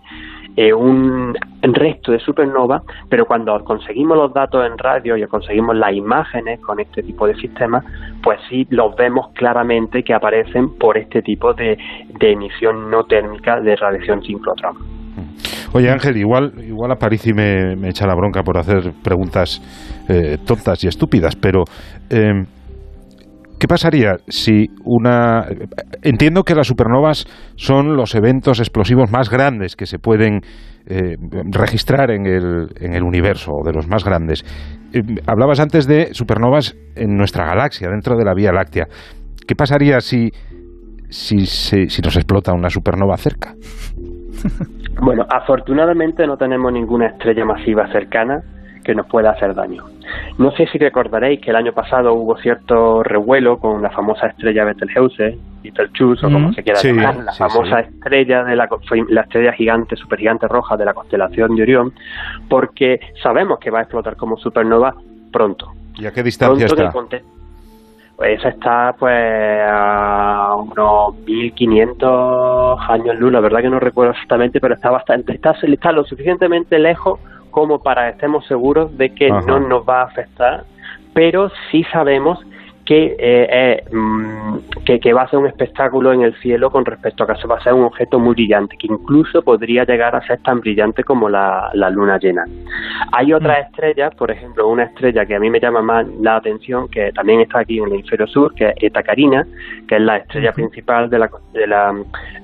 eh, 0.56 0.72
un 0.72 1.34
resto 1.62 2.12
de 2.12 2.20
supernova, 2.20 2.82
pero 3.08 3.26
cuando 3.26 3.58
conseguimos 3.64 4.16
los 4.16 4.32
datos 4.32 4.64
en 4.64 4.78
radio 4.78 5.16
y 5.16 5.26
conseguimos 5.26 5.74
las 5.74 5.92
imágenes 5.92 6.60
con 6.60 6.78
este 6.78 7.02
tipo 7.02 7.26
de 7.26 7.34
sistemas, 7.34 7.84
pues 8.22 8.38
sí 8.48 8.64
los 8.70 8.94
vemos 8.94 9.30
claramente 9.32 10.04
que 10.04 10.14
aparecen 10.14 10.78
por 10.78 10.96
este 10.96 11.22
tipo 11.22 11.54
de, 11.54 11.76
emisión 12.20 12.88
no 12.88 13.04
térmica 13.04 13.60
de 13.60 13.74
radiación 13.74 14.22
sincrotrón. 14.22 14.76
Oye 15.74 15.90
Ángel, 15.90 16.16
igual, 16.16 16.52
igual 16.66 16.92
a 16.92 16.96
París 16.96 17.26
y 17.26 17.32
me, 17.32 17.88
echa 17.88 18.06
la 18.06 18.14
bronca 18.14 18.42
por 18.42 18.56
hacer 18.58 18.92
preguntas 19.02 19.60
eh, 20.08 20.38
tontas 20.46 20.82
y 20.84 20.88
estúpidas, 20.88 21.36
pero 21.36 21.64
eh, 22.10 22.44
¿Qué 23.58 23.68
pasaría 23.68 24.16
si 24.28 24.68
una... 24.84 25.46
Entiendo 26.02 26.42
que 26.42 26.54
las 26.54 26.66
supernovas 26.66 27.26
son 27.54 27.96
los 27.96 28.14
eventos 28.14 28.58
explosivos 28.58 29.10
más 29.10 29.30
grandes 29.30 29.74
que 29.74 29.86
se 29.86 29.98
pueden 29.98 30.40
eh, 30.86 31.16
registrar 31.50 32.10
en 32.10 32.26
el, 32.26 32.68
en 32.78 32.94
el 32.94 33.02
universo, 33.02 33.52
de 33.64 33.72
los 33.72 33.88
más 33.88 34.04
grandes. 34.04 34.44
Eh, 34.92 35.00
hablabas 35.26 35.60
antes 35.60 35.86
de 35.86 36.12
supernovas 36.12 36.76
en 36.94 37.16
nuestra 37.16 37.46
galaxia, 37.46 37.88
dentro 37.88 38.16
de 38.16 38.24
la 38.24 38.34
Vía 38.34 38.52
Láctea. 38.52 38.86
¿Qué 39.46 39.54
pasaría 39.54 40.00
si, 40.00 40.30
si, 41.08 41.46
si 41.46 42.02
nos 42.02 42.16
explota 42.16 42.52
una 42.52 42.68
supernova 42.68 43.16
cerca? 43.16 43.54
Bueno, 45.00 45.26
afortunadamente 45.28 46.26
no 46.26 46.36
tenemos 46.36 46.72
ninguna 46.72 47.06
estrella 47.06 47.44
masiva 47.44 47.86
cercana 47.88 48.42
que 48.84 48.94
nos 48.94 49.06
pueda 49.06 49.30
hacer 49.30 49.54
daño. 49.54 49.82
No 50.38 50.52
sé 50.52 50.66
si 50.66 50.78
recordaréis 50.78 51.40
que 51.40 51.50
el 51.50 51.56
año 51.56 51.72
pasado 51.72 52.14
hubo 52.14 52.36
cierto 52.36 53.02
revuelo 53.02 53.58
con 53.58 53.82
la 53.82 53.90
famosa 53.90 54.28
estrella 54.28 54.64
Betelgeuse, 54.64 55.38
Betelgeuse 55.62 56.26
o 56.26 56.30
como 56.30 56.52
se 56.52 56.62
quiera 56.62 56.80
llamar, 56.80 57.16
la 57.16 57.32
famosa 57.32 57.80
estrella 57.80 58.44
de 58.44 58.54
la, 58.54 58.68
la 59.08 59.20
estrella 59.22 59.52
gigante, 59.54 59.96
supergigante 59.96 60.46
roja 60.46 60.76
de 60.76 60.84
la 60.84 60.92
constelación 60.92 61.56
de 61.56 61.62
Orión, 61.62 61.92
porque 62.48 63.00
sabemos 63.22 63.58
que 63.58 63.70
va 63.70 63.78
a 63.78 63.82
explotar 63.82 64.16
como 64.16 64.36
supernova 64.36 64.94
pronto. 65.32 65.72
¿Y 65.96 66.06
a 66.06 66.12
qué 66.12 66.22
distancia 66.22 66.66
está? 66.66 66.92
Pues 68.16 68.38
esa 68.38 68.50
está 68.50 68.94
pues 68.98 69.12
a 69.66 70.54
unos 70.56 71.16
1500 71.26 72.78
años 72.88 73.18
luz, 73.18 73.32
la 73.32 73.40
verdad 73.40 73.60
que 73.60 73.70
no 73.70 73.80
recuerdo 73.80 74.12
exactamente, 74.12 74.60
pero 74.60 74.74
está 74.74 74.90
bastante, 74.90 75.32
está, 75.32 75.54
está 75.62 75.90
lo 75.90 76.04
suficientemente 76.04 76.78
lejos 76.78 77.18
como 77.50 77.82
para 77.82 78.04
que 78.04 78.10
estemos 78.10 78.46
seguros 78.46 78.96
de 78.96 79.14
que 79.14 79.30
no 79.30 79.58
nos 79.60 79.88
va 79.88 80.02
a 80.02 80.04
afectar, 80.04 80.64
pero 81.12 81.50
sí 81.70 81.84
sabemos 81.92 82.38
que, 82.84 83.16
eh, 83.18 83.48
eh, 83.50 83.84
mm, 83.90 84.58
que, 84.84 85.00
que, 85.00 85.12
va 85.12 85.22
a 85.22 85.28
ser 85.28 85.38
un 85.38 85.46
espectáculo 85.46 86.12
en 86.12 86.22
el 86.22 86.34
cielo 86.40 86.70
con 86.70 86.84
respecto 86.84 87.24
a 87.24 87.26
que 87.26 87.46
va 87.46 87.56
a 87.56 87.62
ser 87.62 87.72
un 87.72 87.84
objeto 87.84 88.18
muy 88.18 88.34
brillante, 88.34 88.76
que 88.76 88.86
incluso 88.86 89.42
podría 89.42 89.84
llegar 89.84 90.14
a 90.14 90.26
ser 90.26 90.40
tan 90.42 90.60
brillante 90.60 91.02
como 91.02 91.28
la, 91.28 91.70
luna 91.90 92.18
llena. 92.18 92.44
Hay 93.12 93.32
otras 93.32 93.58
mm. 93.58 93.62
estrellas, 93.66 94.14
por 94.14 94.30
ejemplo, 94.30 94.68
una 94.68 94.84
estrella 94.84 95.24
que 95.24 95.34
a 95.34 95.40
mí 95.40 95.50
me 95.50 95.60
llama 95.60 95.82
más 95.82 96.06
la 96.20 96.36
atención, 96.36 96.88
que 96.88 97.12
también 97.12 97.40
está 97.40 97.60
aquí 97.60 97.78
en 97.78 97.84
el 97.84 97.92
hemisferio 97.94 98.26
sur, 98.26 98.54
que 98.54 98.68
es 98.68 98.74
Eta 98.80 99.02
Carina, 99.02 99.46
que 99.88 99.96
es 99.96 100.02
la 100.02 100.18
estrella 100.18 100.52
principal 100.52 101.08
de 101.08 101.18
la, 101.18 101.30
de 101.52 101.66
la, 101.66 101.94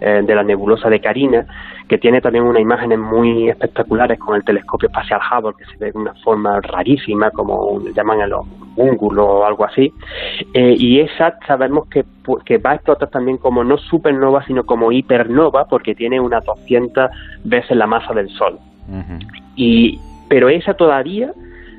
eh, 0.01 0.23
de 0.25 0.35
la 0.35 0.43
nebulosa 0.43 0.89
de 0.89 1.01
Carina, 1.01 1.47
que 1.91 1.99
tiene 1.99 2.21
también 2.21 2.45
unas 2.45 2.63
imágenes 2.63 3.01
muy 3.01 3.49
espectaculares 3.49 4.17
con 4.21 4.37
el 4.37 4.45
telescopio 4.45 4.89
espacial 4.89 5.21
Hubble, 5.29 5.57
que 5.59 5.65
se 5.65 5.77
ve 5.77 5.91
de 5.91 5.99
una 5.99 6.15
forma 6.23 6.61
rarísima, 6.61 7.33
como 7.33 7.81
llaman 7.93 8.21
el 8.21 8.33
ungulus 8.77 9.27
o 9.27 9.45
algo 9.45 9.65
así. 9.65 9.93
Eh, 10.55 10.77
y 10.79 11.01
esa 11.01 11.37
sabemos 11.49 11.89
que, 11.89 12.05
que 12.45 12.59
va 12.59 12.71
a 12.71 12.75
explotar 12.77 13.11
también 13.11 13.39
como 13.39 13.65
no 13.65 13.77
supernova, 13.77 14.47
sino 14.47 14.63
como 14.63 14.93
hipernova, 14.93 15.65
porque 15.65 15.97
tiene 15.97 16.21
unas 16.21 16.45
200 16.45 17.11
veces 17.43 17.77
la 17.77 17.89
masa 17.89 18.15
del 18.15 18.29
Sol. 18.29 18.57
y, 19.57 19.99
pero 20.29 20.49
esa 20.49 20.75
todavía 20.75 21.33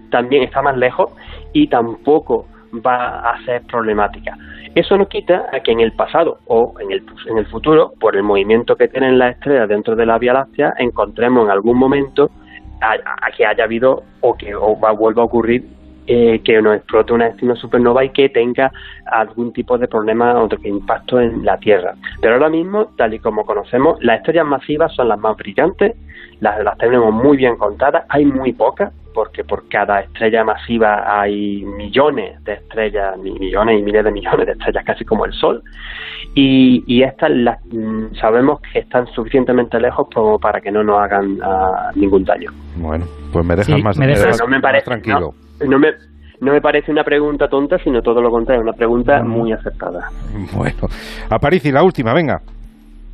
también 0.09 0.43
está 0.43 0.61
más 0.61 0.75
lejos 0.75 1.09
y 1.53 1.67
tampoco 1.67 2.47
va 2.85 3.31
a 3.31 3.45
ser 3.45 3.61
problemática. 3.61 4.37
Eso 4.73 4.97
no 4.97 5.07
quita 5.07 5.47
a 5.51 5.59
que 5.59 5.71
en 5.71 5.81
el 5.81 5.91
pasado 5.91 6.39
o 6.47 6.73
en 6.79 6.91
el, 6.91 7.03
en 7.29 7.37
el 7.37 7.45
futuro, 7.47 7.91
por 7.99 8.15
el 8.15 8.23
movimiento 8.23 8.77
que 8.77 8.87
tienen 8.87 9.19
las 9.19 9.35
estrellas 9.35 9.67
dentro 9.67 9.95
de 9.97 10.05
la 10.05 10.17
Vía 10.17 10.33
Láctea, 10.33 10.73
encontremos 10.77 11.45
en 11.45 11.51
algún 11.51 11.77
momento 11.77 12.29
a, 12.81 13.31
que 13.35 13.45
haya 13.45 13.65
habido 13.65 14.03
o 14.21 14.35
que 14.35 14.55
o 14.55 14.79
va, 14.79 14.91
vuelva 14.91 15.23
a 15.23 15.25
ocurrir 15.25 15.65
eh, 16.07 16.41
que 16.43 16.61
nos 16.61 16.77
explote 16.77 17.13
una, 17.13 17.35
una 17.41 17.55
supernova 17.55 18.03
y 18.03 18.09
que 18.09 18.29
tenga 18.29 18.71
algún 19.05 19.53
tipo 19.53 19.77
de 19.77 19.87
problema 19.87 20.41
o 20.41 20.47
de 20.47 20.57
impacto 20.67 21.19
en 21.19 21.45
la 21.45 21.57
Tierra. 21.57 21.93
Pero 22.21 22.35
ahora 22.35 22.49
mismo, 22.49 22.87
tal 22.97 23.13
y 23.13 23.19
como 23.19 23.45
conocemos, 23.45 24.01
las 24.01 24.19
estrellas 24.19 24.45
masivas 24.45 24.93
son 24.95 25.09
las 25.09 25.19
más 25.19 25.35
brillantes, 25.37 25.95
las, 26.39 26.63
las 26.63 26.77
tenemos 26.77 27.13
muy 27.13 27.37
bien 27.37 27.55
contadas, 27.57 28.05
hay 28.09 28.25
muy 28.25 28.53
pocas, 28.53 28.93
porque 29.13 29.43
por 29.43 29.67
cada 29.69 30.01
estrella 30.01 30.43
masiva 30.43 31.21
hay 31.21 31.63
millones 31.63 32.43
de 32.43 32.53
estrellas, 32.53 33.17
millones 33.17 33.79
y 33.79 33.83
miles 33.83 34.03
de 34.03 34.11
millones 34.11 34.45
de 34.45 34.51
estrellas, 34.53 34.83
casi 34.85 35.05
como 35.05 35.25
el 35.25 35.33
Sol, 35.33 35.61
y, 36.33 36.83
y 36.87 37.03
estas 37.03 37.31
las, 37.31 37.59
mm, 37.65 38.15
sabemos 38.19 38.61
que 38.61 38.79
están 38.79 39.07
suficientemente 39.07 39.79
lejos 39.79 40.07
como 40.13 40.39
para 40.39 40.61
que 40.61 40.71
no 40.71 40.83
nos 40.83 40.99
hagan 40.99 41.39
ah, 41.43 41.91
ningún 41.95 42.23
daño. 42.23 42.51
Bueno, 42.77 43.05
pues 43.33 43.45
me 43.45 43.55
dejas 43.55 43.83
más, 43.83 43.97
tranquilo. 44.83 45.33
No, 45.67 45.77
me, 45.77 45.89
no 46.39 46.53
me 46.53 46.61
parece 46.61 46.91
una 46.91 47.03
pregunta 47.03 47.47
tonta, 47.47 47.77
sino 47.83 48.01
todo 48.01 48.21
lo 48.21 48.31
contrario, 48.31 48.61
una 48.61 48.73
pregunta 48.73 49.21
muy 49.23 49.51
acertada. 49.51 50.09
Bueno, 50.53 50.87
y 51.63 51.71
la 51.71 51.83
última, 51.83 52.13
venga. 52.13 52.41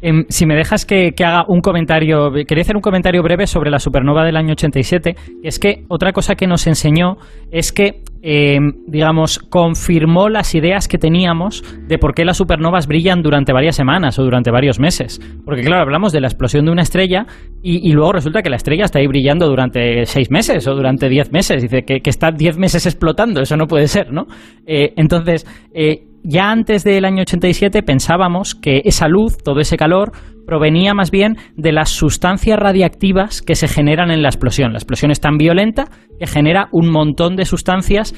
Em, 0.01 0.25
si 0.29 0.45
me 0.45 0.55
dejas 0.55 0.85
que, 0.85 1.13
haga 1.19 1.45
un 1.47 1.61
comentario, 1.61 2.31
quería 2.47 2.61
hacer 2.61 2.75
un 2.75 2.81
comentario 2.81 3.23
breve 3.23 3.47
sobre 3.47 3.71
la 3.71 3.79
supernova 3.79 4.23
del 4.23 4.37
año 4.37 4.51
87, 4.51 5.15
es 5.43 5.57
que 5.57 5.85
otra 5.87 6.13
cosa 6.13 6.35
que 6.35 6.45
nos 6.45 6.67
enseñó 6.67 7.17
es 7.51 7.71
que, 7.71 8.03
em, 8.21 8.73
digamos, 8.87 9.39
confirmó 9.39 10.29
las 10.29 10.53
ideas 10.53 10.87
que 10.87 10.99
teníamos 10.99 11.63
de 11.87 11.97
por 11.97 12.13
qué 12.13 12.25
las 12.25 12.37
supernovas 12.37 12.85
brillan 12.85 13.23
durante 13.23 13.53
varias 13.53 13.75
semanas 13.75 14.19
o 14.19 14.23
durante 14.23 14.51
varios 14.51 14.79
meses. 14.79 15.19
Porque 15.43 15.63
claro, 15.63 15.81
hablamos 15.81 16.11
de 16.13 16.21
la 16.21 16.27
explosión 16.27 16.65
de 16.65 16.71
una 16.71 16.83
estrella 16.83 17.25
y, 17.63 17.91
luego 17.91 18.13
resulta 18.13 18.43
que 18.43 18.49
la 18.49 18.55
estrella 18.57 18.85
está 18.85 18.99
ahí 18.99 19.07
brillando 19.07 19.47
durante 19.47 20.05
seis 20.05 20.29
meses 20.29 20.67
o 20.67 20.75
durante 20.75 21.09
diez 21.09 21.31
meses. 21.31 21.61
Dice 21.61 21.83
que, 21.83 22.01
que 22.01 22.09
está 22.09 22.31
diez 22.31 22.57
meses 22.57 22.85
explotando, 22.85 23.41
eso 23.41 23.57
no 23.57 23.65
puede 23.65 23.87
ser, 23.87 24.13
¿no? 24.13 24.27
Eh, 24.65 24.93
entonces, 24.95 25.45
eh, 25.73 26.06
ya 26.29 26.51
antes 26.51 26.83
del 26.83 27.05
año 27.05 27.21
87 27.21 27.83
pensábamos 27.83 28.53
que 28.53 28.81
esa 28.83 29.07
luz, 29.07 29.37
todo 29.37 29.61
ese 29.61 29.77
calor, 29.77 30.11
provenía 30.45 30.93
más 30.93 31.09
bien 31.09 31.37
de 31.55 31.71
las 31.71 31.89
sustancias 31.89 32.59
radiactivas 32.59 33.41
que 33.41 33.55
se 33.55 33.69
generan 33.69 34.11
en 34.11 34.21
la 34.21 34.27
explosión. 34.27 34.73
La 34.73 34.77
explosión 34.77 35.11
es 35.11 35.21
tan 35.21 35.37
violenta 35.37 35.85
que 36.19 36.27
genera 36.27 36.67
un 36.73 36.91
montón 36.91 37.37
de 37.37 37.45
sustancias 37.45 38.13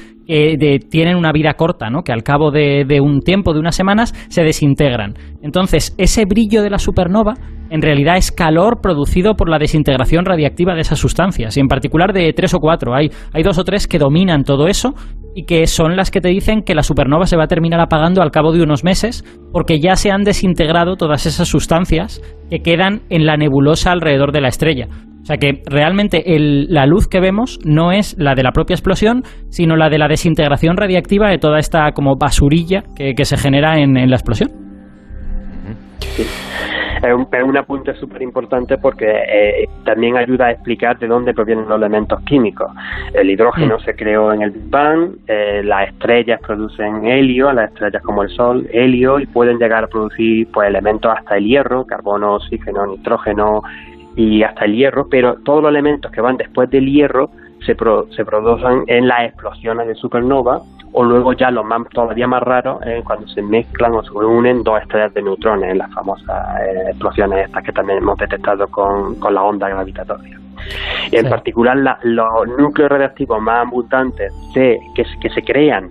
tienen 0.88 1.16
una 1.16 1.32
vida 1.32 1.54
corta, 1.54 1.90
¿no? 1.90 2.02
que 2.02 2.12
al 2.12 2.22
cabo 2.22 2.50
de, 2.50 2.84
de, 2.86 3.00
un 3.00 3.20
tiempo, 3.20 3.52
de 3.52 3.60
unas 3.60 3.74
semanas, 3.74 4.14
se 4.28 4.42
desintegran. 4.42 5.14
Entonces, 5.42 5.94
ese 5.98 6.24
brillo 6.24 6.62
de 6.62 6.70
la 6.70 6.78
supernova 6.78 7.34
en 7.70 7.82
realidad 7.82 8.16
es 8.16 8.32
calor 8.32 8.80
producido 8.82 9.34
por 9.34 9.48
la 9.48 9.58
desintegración 9.58 10.24
radiactiva 10.24 10.74
de 10.74 10.80
esas 10.80 10.98
sustancias, 10.98 11.56
y 11.56 11.60
en 11.60 11.68
particular 11.68 12.12
de 12.12 12.32
tres 12.32 12.52
o 12.52 12.58
cuatro. 12.58 12.94
Hay, 12.94 13.10
hay 13.32 13.42
dos 13.42 13.58
o 13.58 13.64
tres 13.64 13.86
que 13.86 13.98
dominan 13.98 14.42
todo 14.42 14.66
eso 14.66 14.94
y 15.34 15.44
que 15.44 15.66
son 15.66 15.96
las 15.96 16.10
que 16.10 16.20
te 16.20 16.28
dicen 16.28 16.62
que 16.62 16.74
la 16.74 16.82
supernova 16.82 17.26
se 17.26 17.36
va 17.36 17.44
a 17.44 17.48
terminar 17.48 17.80
apagando 17.80 18.22
al 18.22 18.32
cabo 18.32 18.52
de 18.52 18.62
unos 18.62 18.82
meses 18.82 19.24
porque 19.52 19.78
ya 19.78 19.94
se 19.94 20.10
han 20.10 20.24
desintegrado 20.24 20.96
todas 20.96 21.26
esas 21.26 21.48
sustancias 21.48 22.20
que 22.50 22.60
quedan 22.60 23.02
en 23.08 23.24
la 23.24 23.36
nebulosa 23.36 23.92
alrededor 23.92 24.32
de 24.32 24.40
la 24.40 24.48
estrella. 24.48 24.88
O 25.30 25.32
sea 25.32 25.38
que 25.38 25.62
realmente 25.64 26.24
la 26.26 26.86
luz 26.86 27.06
que 27.06 27.20
vemos 27.20 27.60
no 27.64 27.92
es 27.92 28.16
la 28.18 28.34
de 28.34 28.42
la 28.42 28.50
propia 28.50 28.74
explosión, 28.74 29.22
sino 29.48 29.76
la 29.76 29.88
de 29.88 29.96
la 29.96 30.08
desintegración 30.08 30.76
radiactiva 30.76 31.30
de 31.30 31.38
toda 31.38 31.60
esta 31.60 31.92
como 31.92 32.16
basurilla 32.16 32.82
que, 32.96 33.14
se 33.24 33.36
genera 33.36 33.78
en, 33.78 33.94
la 33.94 34.16
explosión. 34.16 34.50
Es 37.00 37.14
un, 37.14 37.28
es 37.32 37.44
un 37.44 37.56
apunte 37.56 37.94
súper 37.94 38.22
importante 38.22 38.76
porque 38.76 39.06
eh, 39.06 39.68
también 39.84 40.16
ayuda 40.16 40.46
a 40.46 40.50
explicar 40.50 40.98
de 40.98 41.06
dónde 41.06 41.32
provienen 41.32 41.68
los 41.68 41.78
elementos 41.78 42.20
químicos. 42.24 42.68
El 43.14 43.30
hidrógeno 43.30 43.76
mm. 43.76 43.84
se 43.84 43.94
creó 43.94 44.32
en 44.32 44.42
el 44.42 44.50
Big 44.50 44.68
Bang, 44.68 45.12
eh, 45.28 45.62
las 45.62 45.90
estrellas 45.90 46.40
producen 46.44 47.06
helio, 47.06 47.52
las 47.52 47.70
estrellas 47.70 48.02
como 48.02 48.24
el 48.24 48.30
Sol, 48.30 48.68
helio, 48.72 49.20
y 49.20 49.26
pueden 49.26 49.58
llegar 49.58 49.84
a 49.84 49.86
producir 49.86 50.48
pues, 50.52 50.68
elementos 50.68 51.12
hasta 51.16 51.36
el 51.36 51.44
hierro, 51.44 51.86
carbono, 51.86 52.34
oxígeno, 52.34 52.84
nitrógeno 52.88 53.62
y 54.16 54.42
hasta 54.42 54.64
el 54.64 54.74
hierro, 54.74 55.08
pero 55.08 55.36
todos 55.44 55.62
los 55.62 55.70
elementos 55.70 56.10
que 56.10 56.20
van 56.20 56.36
después 56.36 56.68
del 56.70 56.86
hierro 56.86 57.30
se, 57.64 57.76
se 58.16 58.24
producen 58.24 58.84
en 58.86 59.08
las 59.08 59.24
explosiones 59.24 59.86
de 59.86 59.94
supernova 59.94 60.62
o 60.92 61.04
luego 61.04 61.32
ya 61.34 61.50
lo 61.50 61.62
más 61.62 61.88
todavía 61.90 62.26
más 62.26 62.42
raro 62.42 62.80
es 62.82 63.04
cuando 63.04 63.28
se 63.28 63.42
mezclan 63.42 63.92
o 63.94 64.02
se 64.02 64.10
unen 64.10 64.64
dos 64.64 64.80
estrellas 64.82 65.14
de 65.14 65.22
neutrones 65.22 65.70
en 65.70 65.78
las 65.78 65.92
famosas 65.92 66.60
eh, 66.62 66.90
explosiones 66.90 67.46
estas 67.46 67.62
que 67.62 67.72
también 67.72 67.98
hemos 67.98 68.18
detectado 68.18 68.66
con, 68.68 69.14
con 69.16 69.34
la 69.34 69.42
onda 69.42 69.68
gravitatoria. 69.68 70.38
Y 71.10 71.16
en 71.16 71.28
particular 71.28 71.76
los 72.02 72.48
núcleos 72.58 72.90
radiactivos 72.90 73.40
más 73.40 73.66
abundantes 73.66 74.32
que, 74.52 74.78
que 74.94 75.30
se 75.30 75.42
crean 75.42 75.90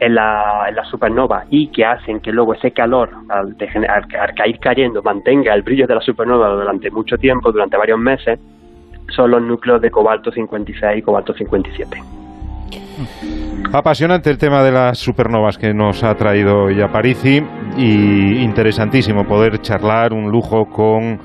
en 0.00 0.14
la, 0.14 0.64
en 0.68 0.74
la, 0.74 0.84
supernova 0.84 1.44
y 1.50 1.68
que 1.68 1.84
hacen 1.84 2.20
que 2.20 2.32
luego 2.32 2.54
ese 2.54 2.72
calor 2.72 3.10
al, 3.28 3.54
al, 3.88 4.34
caer 4.34 4.58
cayendo 4.58 5.02
mantenga 5.02 5.54
el 5.54 5.62
brillo 5.62 5.86
de 5.86 5.94
la 5.94 6.00
supernova 6.00 6.48
durante 6.48 6.90
mucho 6.90 7.16
tiempo, 7.18 7.52
durante 7.52 7.76
varios 7.76 7.98
meses, 7.98 8.40
son 9.14 9.30
los 9.30 9.42
núcleos 9.42 9.80
de 9.80 9.90
cobalto 9.90 10.32
56 10.32 10.98
y 10.98 11.02
cobalto 11.02 11.34
57. 11.34 12.02
Apasionante 13.72 14.30
el 14.30 14.38
tema 14.38 14.62
de 14.62 14.72
las 14.72 14.98
supernovas 14.98 15.58
que 15.58 15.72
nos 15.72 16.02
ha 16.02 16.14
traído 16.14 16.70
ya 16.70 16.88
Parisi 16.88 17.42
y 17.76 18.42
interesantísimo 18.42 19.24
poder 19.24 19.60
charlar 19.60 20.12
un 20.12 20.30
lujo 20.30 20.66
con 20.66 21.18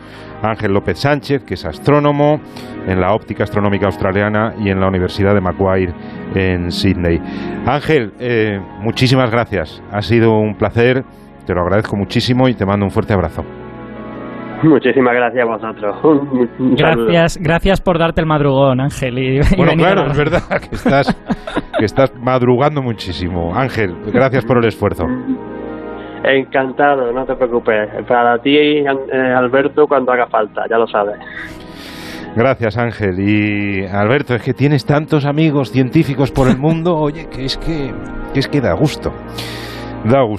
Ángel 0.50 0.74
López 0.74 1.00
Sánchez, 1.00 1.44
que 1.44 1.56
es 1.56 1.66
astrónomo 1.66 2.40
en 2.88 3.00
la 3.00 3.14
óptica 3.14 3.44
astronómica 3.44 3.88
australiana 3.88 4.54
y 4.60 4.70
en 4.70 4.80
la 4.80 4.88
Universidad 4.88 5.34
de 5.34 5.42
Macquarie 5.42 5.94
en 6.36 6.72
Sydney. 6.72 7.20
Ángel, 7.66 8.14
eh, 8.20 8.60
muchísimas 8.82 9.32
gracias. 9.32 9.84
Ha 9.92 10.02
sido 10.02 10.38
un 10.38 10.56
placer, 10.56 11.04
te 11.46 11.54
lo 11.54 11.62
agradezco 11.62 11.96
muchísimo 11.96 12.48
y 12.48 12.54
te 12.54 12.66
mando 12.66 12.86
un 12.86 12.92
fuerte 12.92 13.14
abrazo. 13.14 13.44
Muchísimas 14.64 15.14
gracias 15.14 15.44
a 15.44 15.46
vosotros. 15.46 15.96
gracias, 16.60 17.38
gracias 17.42 17.82
por 17.82 18.00
darte 18.00 18.22
el 18.22 18.28
madrugón, 18.28 18.80
Ángel. 18.80 19.20
Y, 19.20 19.40
bueno, 19.58 19.74
claro, 19.76 20.12
es 20.12 20.18
verdad 20.18 20.42
que 20.62 20.76
estás, 20.76 21.16
que 21.78 21.86
estás 21.86 22.14
madrugando 22.20 22.82
muchísimo. 22.82 23.54
Ángel, 23.56 23.96
gracias 24.12 24.46
por 24.46 24.58
el 24.58 24.66
esfuerzo. 24.66 25.06
Encantado, 26.28 27.12
no 27.12 27.26
te 27.26 27.36
preocupes. 27.36 27.90
Para 28.08 28.40
ti, 28.40 28.58
eh, 28.58 28.86
Alberto, 29.36 29.88
cuando 29.88 30.12
haga 30.12 30.28
falta, 30.28 30.64
ya 30.70 30.78
lo 30.78 30.88
sabes. 30.88 31.16
Gracias, 32.36 32.78
Ángel. 32.78 33.20
Y 33.20 33.86
Alberto, 33.86 34.36
es 34.36 34.42
que 34.42 34.54
tienes 34.54 34.86
tantos 34.86 35.26
amigos 35.26 35.72
científicos 35.72 36.32
por 36.32 36.50
el 36.50 36.58
mundo, 36.58 36.98
oye, 36.98 37.28
que 37.30 37.46
es 37.46 37.58
que, 37.58 37.94
que 38.34 38.40
es 38.40 38.48
que 38.50 38.60
da 38.60 38.74
gusto. 38.74 39.14
Da 40.04 40.22
gusto. 40.22 40.34